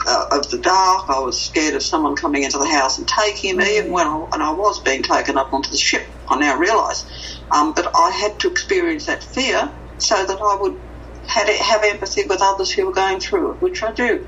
uh, 0.07 0.27
of 0.33 0.51
the 0.51 0.59
dark. 0.59 1.11
I 1.11 1.19
was 1.19 1.41
scared 1.41 1.75
of 1.75 1.83
someone 1.83 2.17
coming 2.17 2.45
into 2.45 2.59
the 2.59 2.69
house 2.69 2.99
and 2.99 3.09
taking 3.09 3.57
me. 3.57 3.79
And 3.79 3.93
when 3.93 4.07
I, 4.07 4.29
and 4.33 4.43
I 4.43 4.53
was 4.53 4.81
being 4.81 5.03
taken 5.03 5.37
up 5.37 5.53
onto 5.53 5.71
the 5.71 5.77
ship, 5.77 6.07
I 6.29 6.39
now 6.39 6.59
realise. 6.59 7.05
Um, 7.51 7.73
but 7.73 7.91
I 7.95 8.11
had 8.11 8.39
to 8.41 8.51
experience 8.51 9.07
that 9.07 9.23
fear 9.23 9.71
so 9.99 10.25
that 10.25 10.41
I 10.41 10.57
would 10.61 10.79
had 11.27 11.49
have 11.49 11.85
empathy 11.85 12.25
with 12.27 12.41
others 12.41 12.71
who 12.71 12.87
were 12.87 12.93
going 12.93 13.21
through 13.21 13.53
it, 13.53 13.63
which 13.63 13.83
I 13.83 13.93
do. 13.93 14.27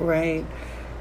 Right. 0.00 0.44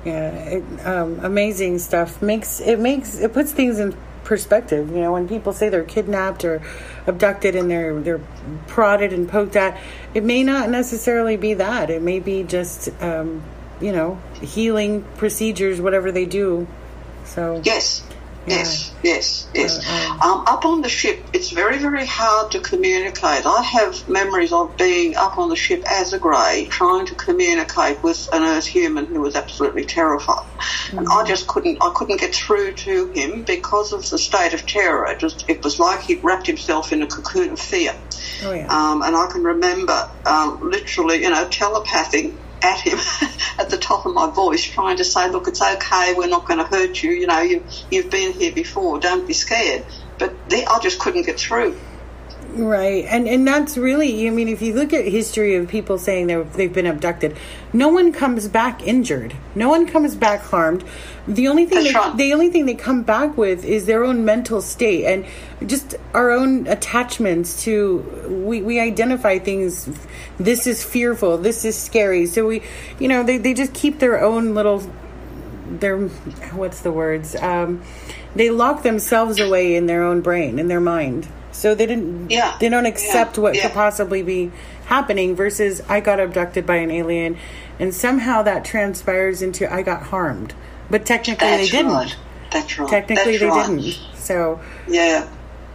Yeah. 0.05 0.31
It, 0.35 0.85
um, 0.85 1.19
amazing 1.21 1.79
stuff. 1.79 2.21
Makes 2.21 2.59
it 2.59 2.79
makes 2.79 3.17
it 3.17 3.33
puts 3.33 3.51
things 3.51 3.79
in 3.79 3.95
perspective. 4.23 4.89
You 4.89 5.01
know, 5.01 5.13
when 5.13 5.27
people 5.27 5.53
say 5.53 5.69
they're 5.69 5.83
kidnapped 5.83 6.45
or 6.45 6.61
abducted 7.07 7.55
and 7.55 7.69
they're 7.69 7.99
they're 7.99 8.21
prodded 8.67 9.13
and 9.13 9.27
poked 9.27 9.55
at, 9.55 9.79
it 10.13 10.23
may 10.23 10.43
not 10.43 10.69
necessarily 10.69 11.37
be 11.37 11.55
that. 11.55 11.89
It 11.89 12.01
may 12.01 12.19
be 12.19 12.43
just 12.43 12.89
um, 13.01 13.43
you 13.79 13.91
know 13.91 14.19
healing 14.41 15.03
procedures, 15.17 15.81
whatever 15.81 16.11
they 16.11 16.25
do. 16.25 16.67
So 17.25 17.61
yes, 17.63 18.03
Yes, 18.47 18.91
yes, 19.03 19.47
yes. 19.53 19.87
Um, 20.21 20.43
up 20.47 20.65
on 20.65 20.81
the 20.81 20.89
ship, 20.89 21.23
it's 21.31 21.51
very, 21.51 21.77
very 21.77 22.07
hard 22.07 22.51
to 22.51 22.59
communicate. 22.59 23.45
I 23.45 23.61
have 23.61 24.07
memories 24.09 24.51
of 24.51 24.75
being 24.77 25.15
up 25.15 25.37
on 25.37 25.49
the 25.49 25.55
ship 25.55 25.83
as 25.89 26.13
a 26.13 26.19
grey, 26.19 26.67
trying 26.69 27.05
to 27.05 27.15
communicate 27.15 28.01
with 28.03 28.27
an 28.33 28.43
Earth 28.43 28.65
human 28.65 29.05
who 29.05 29.21
was 29.21 29.35
absolutely 29.35 29.85
terrified, 29.85 30.35
mm-hmm. 30.35 30.97
and 30.97 31.07
I 31.07 31.23
just 31.23 31.47
couldn't. 31.47 31.77
I 31.81 31.91
couldn't 31.95 32.19
get 32.19 32.33
through 32.33 32.73
to 32.73 33.11
him 33.13 33.43
because 33.43 33.93
of 33.93 34.09
the 34.09 34.17
state 34.17 34.53
of 34.53 34.65
terror. 34.65 35.05
It 35.05 35.19
just, 35.19 35.45
it 35.47 35.63
was 35.63 35.79
like 35.79 36.01
he'd 36.01 36.23
wrapped 36.23 36.47
himself 36.47 36.91
in 36.91 37.03
a 37.03 37.07
cocoon 37.07 37.51
of 37.51 37.59
fear. 37.59 37.93
Oh, 38.43 38.53
yeah. 38.53 38.67
um, 38.69 39.03
and 39.03 39.15
I 39.15 39.27
can 39.31 39.43
remember 39.43 40.09
um, 40.25 40.59
literally, 40.63 41.21
you 41.21 41.29
know, 41.29 41.47
telepathing 41.47 42.37
at 42.63 42.79
him 42.81 42.99
at 43.59 43.69
the 43.69 43.77
top 43.77 44.05
of 44.05 44.13
my 44.13 44.31
voice, 44.35 44.63
trying 44.63 44.97
to 44.97 45.05
say, 45.05 45.29
"Look, 45.29 45.47
it's 45.47 45.61
okay. 45.61 46.13
We're 46.15 46.27
not 46.29 46.47
going 46.47 46.59
to 46.59 46.65
hurt 46.69 47.01
you. 47.03 47.11
You 47.11 47.27
know, 47.27 47.41
you 47.41 47.65
you've 47.91 48.11
been 48.11 48.33
here 48.33 48.53
before. 48.53 48.99
Don't 48.99 49.27
be 49.27 49.33
scared." 49.33 49.85
But 50.19 50.35
they, 50.49 50.65
I 50.65 50.79
just 50.81 50.99
couldn't 50.99 51.25
get 51.27 51.39
through. 51.39 51.81
Right, 52.53 53.05
and 53.07 53.29
and 53.29 53.47
that's 53.47 53.77
really. 53.77 54.27
I 54.27 54.29
mean, 54.29 54.49
if 54.49 54.61
you 54.61 54.73
look 54.73 54.91
at 54.91 55.05
history 55.05 55.55
of 55.55 55.69
people 55.69 55.97
saying 55.97 56.27
they 56.27 56.35
they've 56.43 56.73
been 56.73 56.85
abducted, 56.85 57.37
no 57.71 57.87
one 57.87 58.11
comes 58.11 58.49
back 58.49 58.85
injured. 58.85 59.33
No 59.55 59.69
one 59.69 59.87
comes 59.87 60.15
back 60.15 60.41
harmed. 60.41 60.83
The 61.29 61.47
only 61.47 61.65
thing 61.65 61.85
they, 61.85 61.93
the 62.17 62.33
only 62.33 62.49
thing 62.49 62.65
they 62.65 62.73
come 62.73 63.03
back 63.03 63.37
with 63.37 63.63
is 63.63 63.85
their 63.85 64.03
own 64.03 64.25
mental 64.25 64.61
state 64.61 65.05
and 65.05 65.25
just 65.69 65.95
our 66.13 66.31
own 66.31 66.67
attachments 66.67 67.63
to. 67.63 67.99
We 68.45 68.61
we 68.61 68.81
identify 68.81 69.39
things. 69.39 69.89
This 70.37 70.67
is 70.67 70.83
fearful. 70.83 71.37
This 71.37 71.63
is 71.63 71.77
scary. 71.77 72.25
So 72.25 72.45
we, 72.47 72.63
you 72.99 73.07
know, 73.07 73.23
they 73.23 73.37
they 73.37 73.53
just 73.53 73.73
keep 73.73 73.99
their 73.99 74.21
own 74.21 74.55
little. 74.55 74.83
Their 75.69 75.99
what's 76.51 76.81
the 76.81 76.91
words? 76.91 77.33
Um, 77.33 77.81
they 78.35 78.49
lock 78.49 78.83
themselves 78.83 79.39
away 79.39 79.75
in 79.77 79.85
their 79.85 80.03
own 80.03 80.19
brain, 80.19 80.59
in 80.59 80.67
their 80.67 80.81
mind. 80.81 81.29
So 81.51 81.75
they 81.75 81.85
didn't. 81.85 82.29
Yeah. 82.29 82.57
They 82.59 82.69
don't 82.69 82.85
accept 82.85 83.37
yeah. 83.37 83.43
what 83.43 83.55
yeah. 83.55 83.63
could 83.63 83.73
possibly 83.73 84.23
be 84.23 84.51
happening. 84.85 85.35
Versus, 85.35 85.81
I 85.89 85.99
got 85.99 86.19
abducted 86.19 86.65
by 86.65 86.77
an 86.77 86.91
alien, 86.91 87.37
and 87.79 87.93
somehow 87.93 88.41
that 88.43 88.65
transpires 88.65 89.41
into 89.41 89.71
I 89.71 89.81
got 89.81 90.03
harmed. 90.03 90.53
But 90.89 91.05
technically, 91.05 91.47
That's 91.47 91.71
they 91.71 91.77
didn't. 91.77 92.17
That's 92.51 92.79
right. 92.79 92.89
Technically, 92.89 93.37
That's 93.37 93.39
they 93.39 93.47
right. 93.47 93.67
didn't. 93.67 94.15
So. 94.15 94.59
Yeah. 94.87 95.29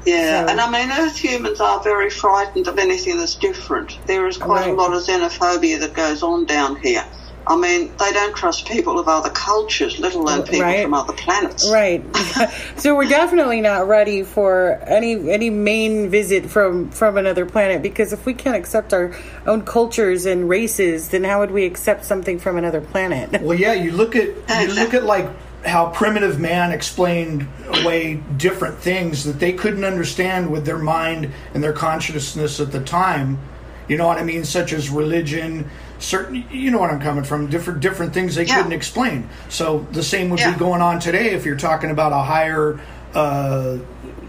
Yeah, 0.04 0.46
so, 0.46 0.52
and 0.52 0.60
I 0.60 0.70
mean, 0.70 0.92
Earth 0.92 1.16
humans 1.16 1.60
are 1.60 1.82
very 1.82 2.10
frightened 2.10 2.68
of 2.68 2.78
anything 2.78 3.18
that's 3.18 3.34
different. 3.34 3.98
There 4.06 4.28
is 4.28 4.36
quite 4.36 4.66
right. 4.66 4.70
a 4.70 4.72
lot 4.72 4.94
of 4.94 5.02
xenophobia 5.02 5.80
that 5.80 5.94
goes 5.94 6.22
on 6.22 6.44
down 6.44 6.76
here. 6.76 7.04
I 7.48 7.56
mean, 7.56 7.92
they 7.96 8.12
don't 8.12 8.34
trust 8.34 8.66
people 8.66 8.98
of 8.98 9.06
other 9.06 9.30
cultures, 9.30 10.00
let 10.00 10.14
alone 10.14 10.40
uh, 10.40 10.42
people 10.42 10.62
right. 10.62 10.82
from 10.82 10.94
other 10.94 11.12
planets. 11.12 11.70
Right. 11.70 12.04
so 12.76 12.96
we're 12.96 13.08
definitely 13.08 13.60
not 13.60 13.86
ready 13.86 14.24
for 14.24 14.80
any 14.86 15.30
any 15.30 15.50
main 15.50 16.08
visit 16.10 16.46
from 16.46 16.90
from 16.90 17.16
another 17.16 17.46
planet 17.46 17.82
because 17.82 18.12
if 18.12 18.26
we 18.26 18.34
can't 18.34 18.56
accept 18.56 18.92
our 18.92 19.14
own 19.46 19.62
cultures 19.62 20.26
and 20.26 20.48
races, 20.48 21.10
then 21.10 21.22
how 21.22 21.40
would 21.40 21.52
we 21.52 21.64
accept 21.64 22.04
something 22.04 22.38
from 22.38 22.56
another 22.56 22.80
planet? 22.80 23.40
Well, 23.46 23.56
yeah, 23.56 23.74
you 23.74 23.92
look 23.92 24.16
at 24.16 24.28
you 24.60 24.74
look 24.74 24.92
at 24.92 25.04
like 25.04 25.28
how 25.64 25.90
primitive 25.90 26.40
man 26.40 26.72
explained 26.72 27.46
away 27.68 28.14
different 28.36 28.78
things 28.78 29.24
that 29.24 29.38
they 29.38 29.52
couldn't 29.52 29.84
understand 29.84 30.50
with 30.50 30.64
their 30.64 30.78
mind 30.78 31.32
and 31.54 31.62
their 31.62 31.72
consciousness 31.72 32.58
at 32.58 32.72
the 32.72 32.82
time. 32.82 33.38
You 33.86 33.96
know 33.96 34.06
what 34.06 34.18
I 34.18 34.24
mean? 34.24 34.44
Such 34.44 34.72
as 34.72 34.90
religion, 34.90 35.70
certain 35.98 36.44
you 36.50 36.70
know 36.70 36.78
what 36.78 36.90
I'm 36.90 37.00
coming 37.00 37.24
from 37.24 37.48
different 37.48 37.80
different 37.80 38.12
things 38.14 38.34
they 38.34 38.44
yeah. 38.44 38.56
couldn't 38.56 38.72
explain. 38.72 39.28
So 39.48 39.86
the 39.92 40.02
same 40.02 40.30
would 40.30 40.40
yeah. 40.40 40.52
be 40.52 40.58
going 40.58 40.82
on 40.82 41.00
today 41.00 41.30
if 41.30 41.44
you're 41.44 41.56
talking 41.56 41.90
about 41.90 42.12
a 42.12 42.22
higher 42.22 42.80
uh, 43.14 43.78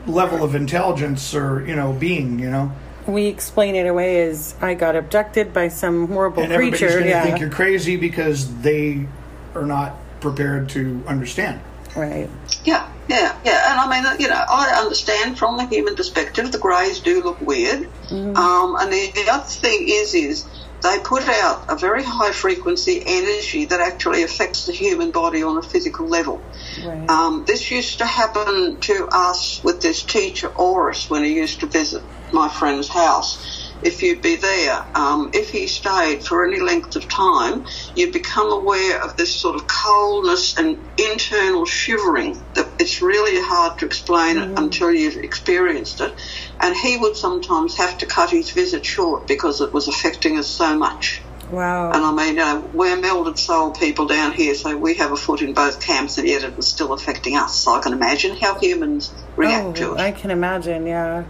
level 0.06 0.44
of 0.44 0.56
intelligence 0.56 1.36
or 1.36 1.66
you 1.66 1.76
know 1.76 1.94
being 1.94 2.40
you 2.40 2.50
know. 2.50 2.72
We 3.08 3.28
explain 3.28 3.76
it 3.76 3.88
away 3.88 4.24
as 4.24 4.54
I 4.62 4.74
got 4.74 4.98
abducted 4.98 5.54
by 5.54 5.70
some 5.70 6.08
horrible 6.08 6.44
and 6.44 6.54
creature. 6.54 6.88
Everybody's 6.88 6.94
going 6.94 7.04
to 7.04 7.10
yeah. 7.10 7.24
think 7.24 7.40
you're 7.40 7.50
crazy 7.50 7.96
because 7.96 8.54
they 8.62 9.08
are 9.56 9.66
not 9.66 9.96
prepared 10.20 10.68
to 10.70 11.02
understand. 11.08 11.62
Right. 11.96 12.30
Yeah, 12.66 12.92
yeah, 13.08 13.36
yeah. 13.44 13.72
And 13.72 13.80
I 13.80 14.02
mean, 14.02 14.20
you 14.20 14.28
know, 14.28 14.36
I 14.50 14.82
understand 14.82 15.40
from 15.40 15.58
the 15.58 15.66
human 15.66 15.96
perspective, 15.96 16.52
the 16.52 16.60
greys 16.60 17.00
do 17.00 17.24
look 17.24 17.40
weird. 17.42 17.90
Mm-hmm. 18.10 18.36
Um, 18.36 18.76
and 18.80 18.92
the, 18.92 19.12
the 19.16 19.32
other 19.32 19.46
thing 19.46 19.88
is, 19.90 20.14
is 20.14 20.46
they 20.82 21.00
put 21.00 21.28
out 21.28 21.66
a 21.70 21.76
very 21.76 22.04
high 22.04 22.32
frequency 22.32 23.02
energy 23.06 23.66
that 23.66 23.82
actually 23.82 24.24
affects 24.24 24.66
the 24.66 24.74
human 24.74 25.12
body 25.12 25.42
on 25.44 25.58
a 25.58 25.62
physical 25.62 26.08
level. 26.08 26.42
Right. 26.84 27.10
Um, 27.10 27.46
this 27.48 27.72
used 27.72 28.00
to 28.00 28.06
happen 28.06 28.80
to 28.82 29.08
us 29.12 29.64
with 29.64 29.82
this 29.82 30.04
teacher 30.04 30.50
Horus 30.50 31.10
when 31.10 31.24
he 31.24 31.36
used 31.36 31.62
to 31.62 31.66
visit 31.66 32.04
my 32.32 32.50
friend's 32.50 32.88
house. 32.88 33.64
If 33.84 34.02
you'd 34.02 34.24
be 34.24 34.36
there, 34.36 34.86
um, 34.96 35.32
if 35.34 35.52
he 35.52 35.68
stayed 35.68 36.24
for 36.24 36.48
any 36.48 36.60
length 36.60 36.96
of 36.96 37.08
time, 37.08 37.66
you'd 37.96 38.12
become 38.12 38.52
aware 38.52 39.04
of 39.04 39.18
this 39.18 39.36
sort 39.36 39.56
of 39.56 39.68
coldness 39.68 40.58
and 40.58 40.80
internal 40.98 41.66
shivering 41.66 42.42
that 42.56 42.68
it's 42.80 43.02
really 43.02 43.40
hard 43.40 43.80
to 43.80 43.86
explain 43.86 44.38
mm-hmm. 44.38 44.58
until 44.58 44.92
you've 44.92 45.18
experienced 45.18 46.02
it 46.02 46.14
and 46.60 46.76
he 46.76 46.98
would 46.98 47.16
sometimes 47.16 47.76
have 47.78 47.98
to 48.00 48.06
cut 48.06 48.30
his 48.30 48.52
visit 48.52 48.86
short 48.86 49.28
because 49.28 49.62
it 49.62 49.74
was 49.74 49.88
affecting 49.88 50.38
us 50.38 50.48
so 50.48 50.78
much. 50.78 51.22
Wow. 51.52 51.92
And 51.92 52.04
I 52.04 52.12
mean, 52.12 52.30
you 52.30 52.36
know, 52.36 52.70
we're 52.74 52.98
melded 52.98 53.38
soul 53.38 53.72
people 53.72 54.06
down 54.06 54.34
here, 54.34 54.54
so 54.54 54.76
we 54.76 54.96
have 54.96 55.12
a 55.12 55.16
foot 55.16 55.42
in 55.42 55.54
both 55.54 55.80
camps, 55.80 56.18
and 56.18 56.28
yet 56.28 56.44
it 56.44 56.58
was 56.58 56.68
still 56.68 56.92
affecting 56.94 57.38
us. 57.38 57.56
So 57.56 57.76
I 57.76 57.80
can 57.80 57.94
imagine 57.94 58.36
how 58.36 58.60
humans 58.60 59.14
react 59.36 59.66
oh, 59.66 59.74
to 59.74 59.94
it. 59.94 60.00
I 60.00 60.12
can 60.12 60.32
imagine, 60.32 60.86
yeah. 60.86 61.24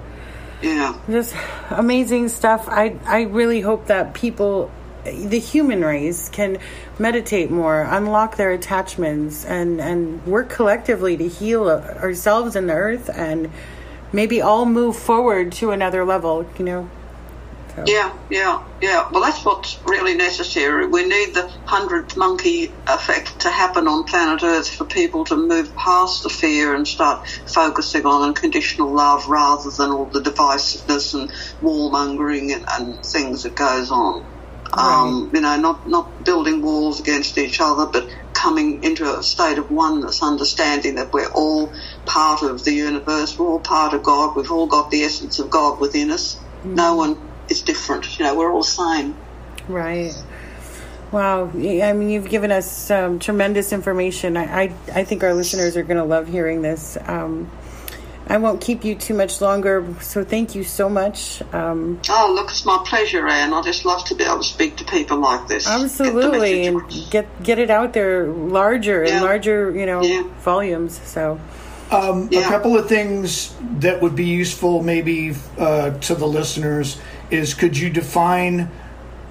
Yeah. 0.62 1.00
Just 1.08 1.36
amazing 1.70 2.30
stuff. 2.30 2.68
I, 2.68 2.98
I 3.06 3.24
really 3.24 3.62
hope 3.62 3.88
that 3.88 4.16
people, 4.16 4.72
the 5.04 5.40
human 5.40 5.86
race, 5.86 6.30
can 6.30 6.58
meditate 6.98 7.52
more, 7.52 7.84
unlock 7.84 8.38
their 8.38 8.52
attachments, 8.52 9.46
and, 9.46 9.80
and 9.80 10.26
work 10.26 10.50
collectively 10.50 11.16
to 11.18 11.28
heal 11.28 11.70
ourselves 11.70 12.56
and 12.56 12.68
the 12.70 12.74
earth 12.74 13.08
and 13.14 13.52
maybe 14.12 14.42
all 14.42 14.66
move 14.66 14.96
forward 14.96 15.52
to 15.54 15.72
another 15.72 16.06
level, 16.06 16.46
you 16.58 16.66
know. 16.66 16.90
So. 17.76 17.84
Yeah, 17.86 18.12
yeah, 18.32 18.64
yeah. 18.82 19.08
Well, 19.12 19.22
that's 19.22 19.46
what's 19.46 19.78
really 19.86 20.16
necessary. 20.16 20.88
We 20.88 21.08
need 21.08 21.36
the 21.36 21.48
hundredth 21.66 22.18
monkey 22.18 22.72
effect 22.88 23.42
to 23.42 23.52
happen 23.52 23.88
on 23.88 24.04
planet 24.06 24.42
Earth 24.42 24.68
for 24.68 24.86
people 24.86 25.26
to 25.26 25.36
move 25.36 25.76
past 25.76 26.24
the 26.24 26.30
fear 26.30 26.74
and 26.74 26.88
start 26.88 27.28
focusing 27.46 28.06
on 28.08 28.30
unconditional 28.30 28.92
love 28.92 29.28
rather 29.28 29.70
than 29.70 29.92
all 29.92 30.06
the 30.06 30.22
divisiveness 30.22 31.14
and 31.14 31.32
warmongering 31.62 32.52
and, 32.52 32.66
and 32.80 33.06
things 33.06 33.44
that 33.44 33.56
goes 33.56 33.92
on. 33.92 34.26
Um, 34.78 35.32
You 35.34 35.42
know, 35.42 35.58
not 35.58 35.88
not 35.88 36.24
building 36.24 36.62
walls 36.62 37.00
against 37.00 37.38
each 37.38 37.60
other, 37.60 37.86
but 37.86 38.08
coming 38.34 38.84
into 38.84 39.04
a 39.18 39.24
state 39.24 39.58
of 39.58 39.72
oneness, 39.72 40.22
understanding 40.22 40.96
that 40.96 41.12
we're 41.12 41.32
all 41.32 41.72
part 42.06 42.44
of 42.44 42.64
the 42.64 42.74
universe, 42.74 43.38
we're 43.38 43.48
all 43.48 43.60
part 43.60 43.94
of 43.94 44.04
God, 44.04 44.36
we've 44.36 44.52
all 44.52 44.68
got 44.68 44.92
the 44.92 45.04
essence 45.04 45.40
of 45.40 45.50
God 45.50 45.80
within 45.80 46.12
us. 46.12 46.36
Mm-hmm. 46.36 46.76
No 46.76 46.96
one 46.96 47.18
is 47.50 47.62
different. 47.62 48.20
You 48.20 48.26
know, 48.26 48.36
we're 48.36 48.52
all 48.52 48.62
the 48.62 48.68
same. 48.68 49.16
Right. 49.68 50.14
Wow. 51.12 51.46
I 51.56 51.94
mean, 51.94 52.10
you've 52.10 52.30
given 52.30 52.52
us 52.52 52.92
um, 52.92 53.20
tremendous 53.20 53.72
information. 53.72 54.38
I, 54.38 54.44
I, 54.44 54.74
I, 54.94 55.04
think 55.06 55.24
our 55.24 55.34
listeners 55.34 55.78
are 55.78 55.84
going 55.84 55.98
to 55.98 56.04
love 56.04 56.28
hearing 56.28 56.62
this. 56.62 56.98
Um, 57.06 57.50
I 58.30 58.38
won't 58.38 58.60
keep 58.60 58.84
you 58.84 58.96
too 58.96 59.14
much 59.14 59.40
longer, 59.40 59.86
so 60.02 60.24
thank 60.24 60.54
you 60.54 60.64
so 60.64 60.90
much. 60.90 61.42
Um, 61.54 62.00
oh, 62.10 62.32
look, 62.36 62.50
it's 62.50 62.66
my 62.66 62.84
pleasure, 62.86 63.26
Anne. 63.28 63.54
I 63.54 63.62
just 63.62 63.86
love 63.86 64.04
to 64.06 64.16
be 64.16 64.26
able 64.26 64.40
to 64.40 64.44
speak 64.44 64.76
to 64.78 64.86
people 64.86 65.20
like 65.20 65.48
this. 65.48 65.66
Absolutely, 65.66 66.64
get 66.64 66.74
and 66.74 67.12
get 67.12 67.44
get 67.44 67.60
it 67.60 67.70
out 67.70 67.94
there 67.94 68.28
larger 68.28 69.04
yeah. 69.04 69.16
and 69.16 69.24
larger, 69.24 69.72
you 69.72 69.86
know, 69.86 70.02
yeah. 70.02 70.24
volumes. 70.40 71.00
So, 71.06 71.40
um, 71.92 72.28
yeah. 72.30 72.42
a 72.42 72.44
couple 72.50 72.78
of 72.78 72.90
things 72.90 73.56
that 73.80 74.02
would 74.02 74.16
be 74.16 74.26
useful, 74.26 74.84
maybe 74.84 75.34
uh, 75.58 75.92
to 76.00 76.16
the 76.16 76.28
listeners, 76.28 77.00
is 77.32 77.54
could 77.54 77.78
you 77.78 77.90
define 77.90 78.70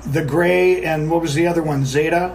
the 0.07 0.25
gray 0.25 0.85
and 0.85 1.11
what 1.11 1.21
was 1.21 1.35
the 1.35 1.47
other 1.47 1.63
one, 1.63 1.85
zeta? 1.85 2.35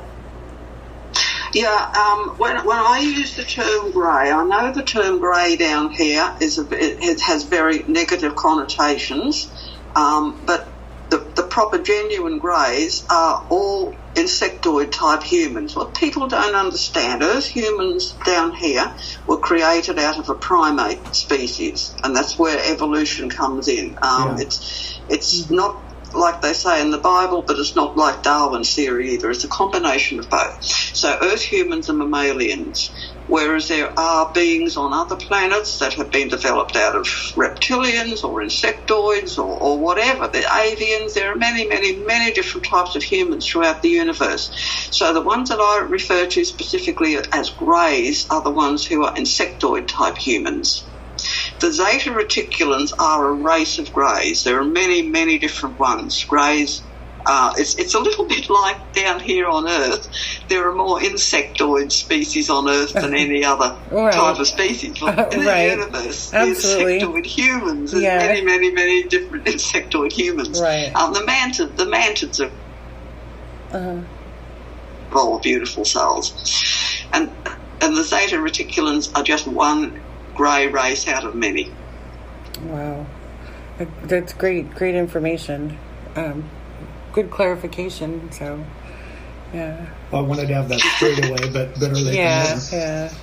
Yeah, 1.53 1.85
um, 1.97 2.35
when, 2.37 2.57
when 2.65 2.77
I 2.79 2.99
use 2.99 3.35
the 3.35 3.43
term 3.43 3.91
grey, 3.91 4.31
I 4.31 4.43
know 4.45 4.71
the 4.73 4.83
term 4.83 5.19
grey 5.19 5.57
down 5.57 5.91
here 5.91 6.33
is 6.41 6.57
a, 6.59 6.65
it 6.71 7.21
has 7.21 7.45
very 7.45 7.83
negative 7.87 8.35
connotations, 8.35 9.51
um, 9.95 10.45
but 10.45 10.65
the, 11.09 11.33
the 11.35 11.43
proper 11.43 11.79
genuine 11.79 12.39
greys 12.39 13.05
are 13.11 13.45
all 13.49 13.93
insectoid 14.15 14.91
type 14.91 15.23
humans. 15.23 15.75
What 15.75 15.95
people 15.95 16.27
don't 16.27 16.55
understand, 16.55 17.23
Earth 17.23 17.47
humans 17.47 18.15
down 18.25 18.53
here 18.55 18.95
were 19.27 19.39
created 19.39 19.99
out 19.99 20.19
of 20.19 20.29
a 20.29 20.35
primate 20.35 21.13
species, 21.15 21.95
and 22.03 22.15
that's 22.15 22.37
where 22.39 22.61
evolution 22.71 23.29
comes 23.29 23.67
in. 23.67 23.95
Um, 24.01 24.37
yeah. 24.37 24.43
It's 24.45 25.01
it's 25.09 25.51
not 25.51 25.90
like 26.15 26.41
they 26.41 26.53
say 26.53 26.81
in 26.81 26.91
the 26.91 26.99
Bible, 26.99 27.43
but 27.47 27.57
it's 27.59 27.75
not 27.75 27.97
like 27.97 28.23
Darwin's 28.23 28.73
theory 28.75 29.11
either. 29.11 29.31
It's 29.31 29.45
a 29.45 29.49
combination 29.49 30.19
of 30.19 30.29
both. 30.29 30.53
So 30.61 31.17
Earth 31.21 31.43
humans 31.43 31.89
are 31.89 31.93
mammalians, 31.95 32.91
whereas 33.27 33.67
there 33.69 33.97
are 33.99 34.31
beings 34.33 34.77
on 34.77 34.93
other 34.93 35.17
planets 35.17 35.79
that 35.79 35.95
have 35.95 36.11
been 36.11 36.29
developed 36.29 36.75
out 36.77 36.95
of 36.95 37.07
reptilians 37.37 38.23
or 38.23 38.41
insectoids 38.43 39.37
or, 39.37 39.57
or 39.61 39.83
whatever. 39.83 40.29
They're 40.31 40.43
avians. 40.43 41.13
There 41.15 41.31
are 41.33 41.37
many, 41.37 41.67
many, 41.67 42.03
many 42.05 42.33
different 42.33 42.67
types 42.69 42.95
of 42.95 43.03
humans 43.03 43.47
throughout 43.47 43.81
the 43.81 43.89
universe. 43.89 44.51
So 44.91 45.13
the 45.13 45.23
ones 45.23 45.49
that 45.49 45.59
I 45.59 45.87
refer 45.89 46.27
to 46.27 46.45
specifically 46.45 47.17
as 47.33 47.51
greys 47.51 48.27
are 48.31 48.43
the 48.43 48.51
ones 48.53 48.85
who 48.85 49.05
are 49.05 49.13
insectoid 49.15 49.87
type 49.87 50.17
humans. 50.17 50.90
The 51.61 51.71
Zeta 51.71 52.09
reticulans 52.09 52.91
are 52.99 53.29
a 53.29 53.33
race 53.33 53.79
of 53.79 53.93
greys. 53.93 54.43
There 54.43 54.59
are 54.59 54.65
many, 54.65 55.01
many 55.03 55.37
different 55.37 55.79
ones. 55.79 56.23
Greys 56.25 56.81
uh, 57.25 57.53
it's, 57.57 57.75
it's 57.75 57.93
a 57.93 57.99
little 57.99 58.25
bit 58.27 58.49
like 58.49 58.93
down 58.93 59.19
here 59.19 59.47
on 59.47 59.67
Earth. 59.67 60.09
There 60.47 60.67
are 60.67 60.73
more 60.73 60.99
insectoid 60.99 61.91
species 61.91 62.49
on 62.49 62.69
Earth 62.69 62.93
than 62.93 63.13
any 63.13 63.43
other 63.45 63.77
right. 63.91 64.13
type 64.13 64.39
of 64.39 64.47
species. 64.47 65.01
In 65.01 65.05
right. 65.05 65.31
the 65.31 65.69
universe, 65.69 66.33
Absolutely. 66.33 66.99
insectoid 66.99 67.25
humans, 67.25 67.91
there's 67.91 68.03
yeah. 68.03 68.17
many, 68.17 68.41
many, 68.41 68.71
many 68.71 69.03
different 69.03 69.45
insectoid 69.45 70.11
humans. 70.11 70.61
Right. 70.61 70.93
Um, 70.95 71.13
the 71.13 71.21
mantid, 71.21 71.77
the 71.77 71.85
mantids 71.85 72.39
are 72.39 72.51
uh-huh. 73.75 75.17
all 75.17 75.39
beautiful 75.39 75.85
souls, 75.85 76.33
and 77.13 77.31
and 77.81 77.97
the 77.97 78.03
Zeta 78.03 78.37
reticulans 78.37 79.15
are 79.17 79.23
just 79.23 79.47
one 79.47 79.99
grey 80.35 80.67
race 80.67 81.07
out 81.07 81.23
of 81.23 81.35
many. 81.35 81.71
Wow, 82.63 83.05
that's 84.03 84.33
great, 84.33 84.73
great 84.75 84.95
information. 84.95 85.77
Um, 86.15 86.49
good 87.13 87.31
clarification. 87.31 88.31
So, 88.31 88.63
yeah. 89.53 89.87
I 90.11 90.21
wanted 90.21 90.47
to 90.47 90.53
have 90.53 90.69
that 90.69 90.79
straight 90.79 91.25
away, 91.25 91.49
but 91.51 91.79
better 91.79 91.95
late 91.95 92.15
yeah, 92.15 92.59
Yeah, 92.71 93.13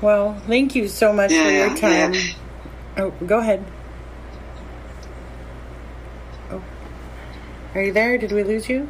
Well, 0.00 0.38
thank 0.46 0.74
you 0.74 0.88
so 0.88 1.12
much 1.12 1.30
yeah, 1.30 1.44
for 1.44 1.50
your 1.50 1.76
time. 1.76 2.14
Yeah. 2.14 2.32
Oh, 2.98 3.10
go 3.26 3.38
ahead. 3.38 3.64
Oh, 6.50 6.62
are 7.74 7.82
you 7.82 7.92
there? 7.92 8.18
Did 8.18 8.32
we 8.32 8.42
lose 8.42 8.68
you? 8.68 8.88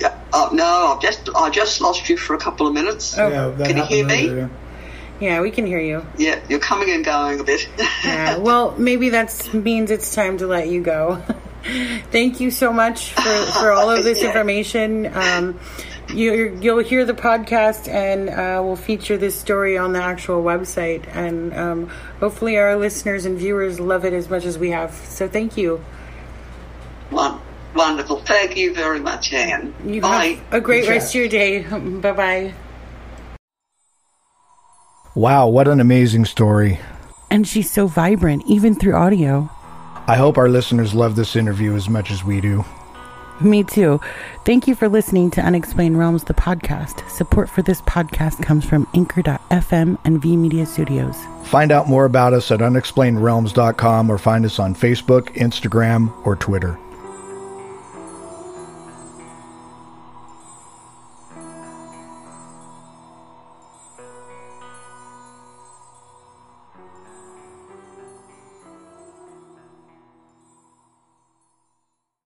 Yeah. 0.00 0.18
Oh, 0.32 0.50
no, 0.52 0.94
I've 0.94 1.02
just 1.02 1.28
I 1.34 1.50
just 1.50 1.80
lost 1.80 2.08
you 2.08 2.16
for 2.16 2.34
a 2.34 2.38
couple 2.38 2.66
of 2.66 2.74
minutes. 2.74 3.16
Oh. 3.16 3.28
Yeah, 3.28 3.66
Can 3.66 3.76
you 3.76 3.84
hear 3.84 4.06
me? 4.06 4.48
Yeah, 5.20 5.40
we 5.40 5.50
can 5.50 5.66
hear 5.66 5.80
you. 5.80 6.06
Yeah, 6.16 6.40
you're 6.48 6.60
coming 6.60 6.90
and 6.90 7.04
going 7.04 7.40
a 7.40 7.44
bit. 7.44 7.68
yeah, 8.04 8.36
well, 8.38 8.74
maybe 8.78 9.10
that 9.10 9.52
means 9.52 9.90
it's 9.90 10.14
time 10.14 10.38
to 10.38 10.46
let 10.46 10.68
you 10.68 10.82
go. 10.82 11.22
Thank 12.10 12.40
you 12.40 12.50
so 12.50 12.72
much 12.72 13.12
for, 13.12 13.42
for 13.58 13.72
all 13.72 13.90
of 13.90 14.04
this 14.04 14.20
yeah. 14.20 14.28
information. 14.28 15.06
Um, 15.06 15.60
you, 16.14 16.58
will 16.62 16.78
hear 16.78 17.04
the 17.04 17.14
podcast, 17.14 17.88
and 17.88 18.30
uh, 18.30 18.62
we'll 18.64 18.76
feature 18.76 19.18
this 19.18 19.38
story 19.38 19.76
on 19.76 19.92
the 19.92 20.02
actual 20.02 20.42
website. 20.42 21.04
And 21.14 21.52
um, 21.52 21.88
hopefully, 22.20 22.56
our 22.56 22.76
listeners 22.76 23.26
and 23.26 23.36
viewers 23.36 23.78
love 23.80 24.04
it 24.04 24.12
as 24.12 24.30
much 24.30 24.44
as 24.44 24.56
we 24.56 24.70
have. 24.70 24.94
So, 24.94 25.28
thank 25.28 25.56
you. 25.56 25.84
Wonderful. 27.74 28.20
Thank 28.22 28.56
you 28.56 28.74
very 28.74 29.00
much, 29.00 29.32
Anne. 29.32 29.74
You 29.84 30.00
Bye. 30.00 30.40
Have 30.50 30.54
a 30.54 30.60
great 30.60 30.88
rest 30.88 31.14
of 31.14 31.20
your 31.20 31.28
day. 31.28 31.62
Bye 31.62 32.12
bye. 32.12 32.54
Wow, 35.18 35.48
what 35.48 35.66
an 35.66 35.80
amazing 35.80 36.26
story. 36.26 36.78
And 37.28 37.44
she's 37.44 37.68
so 37.68 37.88
vibrant, 37.88 38.44
even 38.46 38.76
through 38.76 38.94
audio. 38.94 39.50
I 40.06 40.14
hope 40.14 40.38
our 40.38 40.48
listeners 40.48 40.94
love 40.94 41.16
this 41.16 41.34
interview 41.34 41.74
as 41.74 41.88
much 41.88 42.12
as 42.12 42.22
we 42.22 42.40
do. 42.40 42.64
Me 43.40 43.64
too. 43.64 44.00
Thank 44.44 44.68
you 44.68 44.76
for 44.76 44.88
listening 44.88 45.32
to 45.32 45.40
Unexplained 45.40 45.98
Realms, 45.98 46.22
the 46.22 46.34
podcast. 46.34 47.08
Support 47.10 47.50
for 47.50 47.62
this 47.62 47.80
podcast 47.82 48.40
comes 48.44 48.64
from 48.64 48.86
Anchor.fm 48.94 49.98
and 50.04 50.22
V 50.22 50.36
Media 50.36 50.64
Studios. 50.64 51.16
Find 51.42 51.72
out 51.72 51.88
more 51.88 52.04
about 52.04 52.32
us 52.32 52.52
at 52.52 52.60
unexplainedrealms.com 52.60 54.10
or 54.10 54.18
find 54.18 54.44
us 54.44 54.60
on 54.60 54.76
Facebook, 54.76 55.34
Instagram, 55.34 56.14
or 56.24 56.36
Twitter. 56.36 56.78